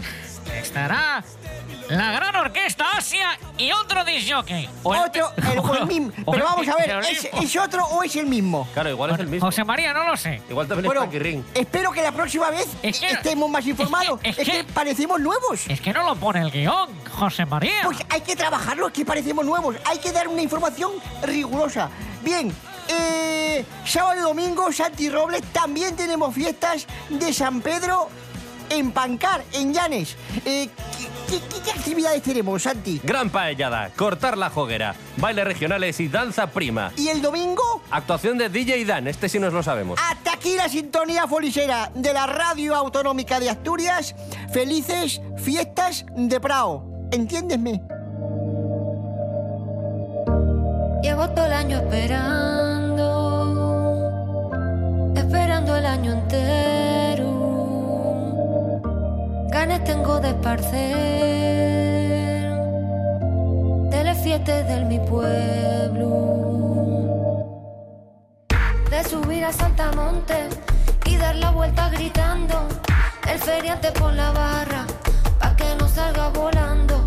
estará 0.62 1.24
la 1.98 2.12
gran 2.12 2.34
orquesta 2.36 2.86
Asia 2.96 3.38
y 3.58 3.72
otro 3.72 4.04
disjockey. 4.04 4.68
Otro, 4.82 5.32
el, 5.52 5.58
o 5.58 5.74
el 5.76 5.86
mismo. 5.86 6.12
o 6.24 6.32
Pero 6.32 6.44
vamos 6.44 6.68
a 6.68 6.76
ver. 6.76 6.90
¿es, 7.10 7.28
es 7.32 7.56
otro 7.56 7.84
o 7.84 8.02
es 8.02 8.14
el 8.16 8.26
mismo? 8.26 8.68
Claro, 8.72 8.90
igual 8.90 9.10
es 9.12 9.20
el 9.20 9.26
mismo. 9.26 9.46
José 9.46 9.64
María, 9.64 9.92
no 9.92 10.04
lo 10.04 10.16
sé. 10.16 10.42
Igual 10.48 10.68
también 10.68 10.86
Bueno, 10.86 11.04
es 11.10 11.22
Ring. 11.22 11.42
espero 11.54 11.90
que 11.92 12.02
la 12.02 12.12
próxima 12.12 12.50
vez 12.50 12.66
Es 12.82 13.00
que- 13.00 13.10
estemos 13.10 13.48
más 13.50 13.66
informados. 13.66 14.20
es 14.22 14.38
Es 14.38 14.46
que- 14.48 14.52
que, 14.58 14.64
parecemos 14.64 15.20
nuevos. 15.20 15.66
Es 15.68 15.80
que 15.80 15.92
no 15.92 16.02
lo 16.04 16.16
pone 16.16 16.40
el 16.40 16.50
guion, 16.50 16.88
José 17.10 17.44
María. 17.46 17.82
Pues 17.84 17.98
hay 18.08 18.20
que 18.22 18.36
trabajarlo, 18.36 18.86
es 18.88 18.92
que 18.92 19.04
parecemos 19.04 19.44
nuevos. 19.44 19.76
Hay 19.86 19.98
que 19.98 20.12
dar 20.12 20.28
una 20.28 20.42
información 20.42 20.92
rigurosa. 21.22 21.90
Bien, 22.22 22.52
eh, 22.88 23.64
sábado 23.84 24.18
y 24.20 24.22
domingo, 24.22 24.72
Santi 24.72 25.08
Robles, 25.08 25.42
también 25.52 25.96
tenemos 25.96 26.34
fiestas 26.34 26.86
de 27.08 27.32
San 27.32 27.60
Pedro 27.60 28.08
en 28.72 28.90
Pancar, 28.92 29.42
en 29.52 29.72
Llanes. 29.74 30.16
Eh, 30.44 30.68
¿qué, 31.28 31.40
qué- 31.64 31.70
actividades 31.72 32.22
tenemos, 32.22 32.62
Santi? 32.62 33.00
Gran 33.02 33.28
paellada, 33.30 33.90
cortar 33.96 34.36
la 34.38 34.50
joguera, 34.50 34.94
bailes 35.16 35.44
regionales 35.44 35.98
y 36.00 36.08
danza 36.08 36.46
prima. 36.48 36.92
¿Y 36.96 37.08
el 37.08 37.20
domingo? 37.20 37.82
Actuación 37.90 38.38
de 38.38 38.48
DJ 38.48 38.84
Dan, 38.84 39.08
este 39.08 39.28
sí 39.28 39.38
nos 39.38 39.52
lo 39.52 39.62
sabemos. 39.62 39.98
Hasta 40.10 40.32
aquí 40.34 40.54
la 40.56 40.68
sintonía 40.68 41.26
folisera 41.26 41.90
de 41.94 42.12
la 42.12 42.26
Radio 42.26 42.74
Autonómica 42.76 43.40
de 43.40 43.50
Asturias. 43.50 44.14
Felices 44.52 45.20
fiestas 45.36 46.04
de 46.16 46.40
Prado. 46.40 46.84
¿Entiéndesme? 47.10 47.82
Llevo 51.02 51.28
todo 51.30 51.46
el 51.46 51.52
año 51.52 51.78
esperando, 51.78 53.02
esperando 55.16 55.76
el 55.76 55.86
año 55.86 56.12
entero. 56.12 56.91
Tengo 59.62 60.18
de 60.18 60.30
esparcer 60.30 60.72
de 63.90 64.04
las 64.04 64.18
fiestas 64.18 64.66
del 64.66 64.86
mi 64.86 64.98
pueblo, 64.98 66.08
de 68.90 69.04
subir 69.04 69.44
a 69.44 69.52
Saltamonte 69.52 70.48
y 71.06 71.16
dar 71.16 71.36
la 71.36 71.50
vuelta 71.50 71.90
gritando. 71.90 72.66
El 73.30 73.38
feriante 73.38 73.92
por 73.92 74.12
la 74.14 74.32
barra, 74.32 74.84
pa' 75.38 75.54
que 75.54 75.76
no 75.78 75.86
salga 75.86 76.28
volando 76.30 77.04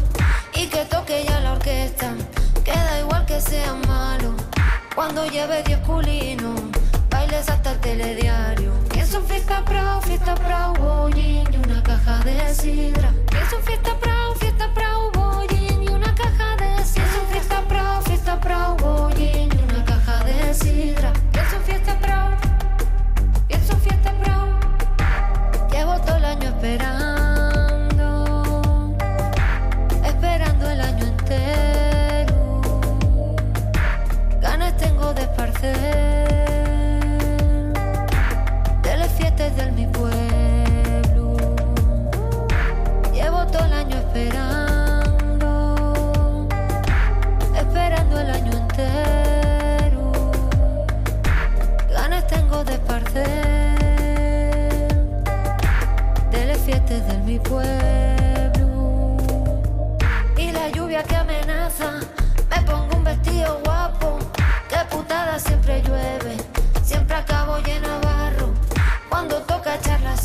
y 0.53 0.67
que 0.67 0.85
toque 0.85 1.25
ya 1.27 1.41
la 1.41 1.51
orquesta. 1.53 2.13
Queda 2.63 3.01
igual 3.01 3.25
que 3.25 3.41
sea 3.41 3.73
malo. 3.85 4.33
Cuando 4.95 5.25
lleve 5.25 5.61
10 5.63 5.79
culinos, 5.79 6.61
bailes 7.25 7.49
hasta 7.49 7.71
el 7.71 7.79
telediario. 7.79 8.71
Pienso 8.91 9.17
en 9.17 9.25
fiesta 9.25 9.63
prao, 9.65 10.01
fiesta 10.01 10.35
prao, 10.35 10.73
bollín 10.73 11.47
y 11.51 11.57
una 11.57 11.81
caja 11.81 12.19
de 12.23 12.53
sidra. 12.53 12.74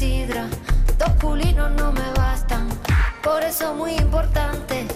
Sidra, 0.01 0.49
dos 0.97 1.11
culinos 1.21 1.73
no 1.73 1.93
me 1.93 2.11
bastan. 2.17 2.67
Por 3.23 3.43
eso 3.43 3.75
muy 3.75 3.93
importante, 3.97 4.87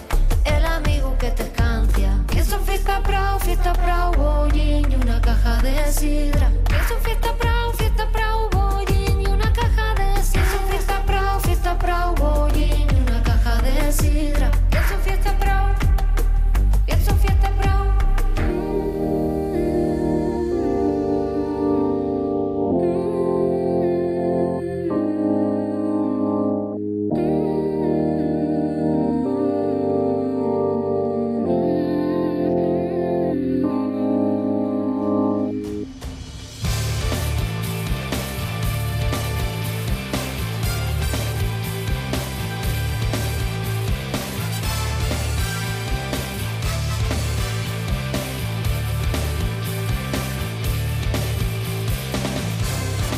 el 0.43 0.65
amigo 0.65 1.15
que 1.19 1.29
te 1.29 1.43
escancia. 1.43 2.17
Pienso 2.27 2.55
en 2.55 2.65
fiesta 2.65 3.03
prao, 3.03 3.39
fiesta 3.39 3.73
prao, 3.73 4.11
bollín 4.13 4.91
y 4.91 4.95
una 4.95 5.21
caja 5.21 5.61
de 5.61 5.91
sidra. 5.91 6.49
Pienso 6.67 6.95
en 6.95 7.03
fiesta 7.03 7.35
prao, 7.37 7.71
fiesta 7.73 8.09
prao, 8.11 8.49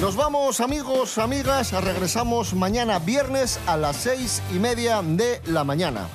Nos 0.01 0.15
vamos, 0.15 0.62
amigos, 0.62 1.17
amigas. 1.17 1.71
Regresamos 1.71 2.53
mañana 2.53 2.99
viernes 2.99 3.60
a 3.65 3.77
las 3.77 3.95
seis 3.95 4.43
y 4.53 4.60
media 4.60 5.01
de 5.01 5.41
la 5.47 5.63
mañana. 5.63 6.07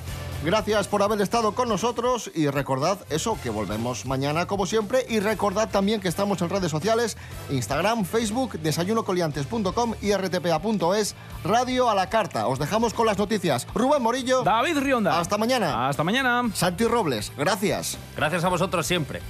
Gracias 0.45 0.87
por 0.87 1.03
haber 1.03 1.19
estado 1.19 1.53
con 1.53 1.67
nosotros 1.67 2.31
y 2.33 2.47
recordad 2.47 2.97
eso, 3.09 3.37
que 3.43 3.49
volvemos 3.49 4.05
mañana 4.05 4.45
como 4.45 4.65
siempre 4.65 5.05
y 5.09 5.19
recordad 5.19 5.69
también 5.69 5.99
que 5.99 6.07
estamos 6.07 6.41
en 6.41 6.49
redes 6.49 6.71
sociales, 6.71 7.17
Instagram, 7.49 8.05
Facebook, 8.05 8.57
desayunocoliantes.com 8.59 9.95
y 10.01 10.13
rtpa.es, 10.13 11.15
Radio 11.43 11.89
a 11.89 11.95
la 11.95 12.09
Carta. 12.09 12.47
Os 12.47 12.59
dejamos 12.59 12.93
con 12.93 13.05
las 13.05 13.17
noticias. 13.17 13.67
Rubén 13.73 14.01
Morillo. 14.01 14.43
David 14.43 14.77
Rionda. 14.77 15.19
Hasta 15.19 15.37
mañana. 15.37 15.89
Hasta 15.89 16.05
mañana. 16.05 16.49
Santi 16.53 16.85
Robles, 16.85 17.33
gracias. 17.37 17.97
Gracias 18.15 18.45
a 18.45 18.49
vosotros 18.49 18.87
siempre. 18.87 19.21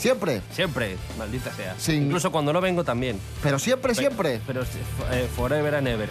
Siempre. 0.00 0.40
Siempre, 0.54 0.96
maldita 1.18 1.52
sea. 1.52 1.76
Incluso 1.94 2.32
cuando 2.32 2.54
no 2.54 2.60
vengo 2.62 2.84
también. 2.84 3.20
Pero 3.42 3.58
siempre, 3.58 3.94
siempre. 3.94 4.40
Pero 4.46 4.62
eh, 4.62 5.28
forever 5.36 5.74
and 5.74 5.88
ever. 5.88 6.08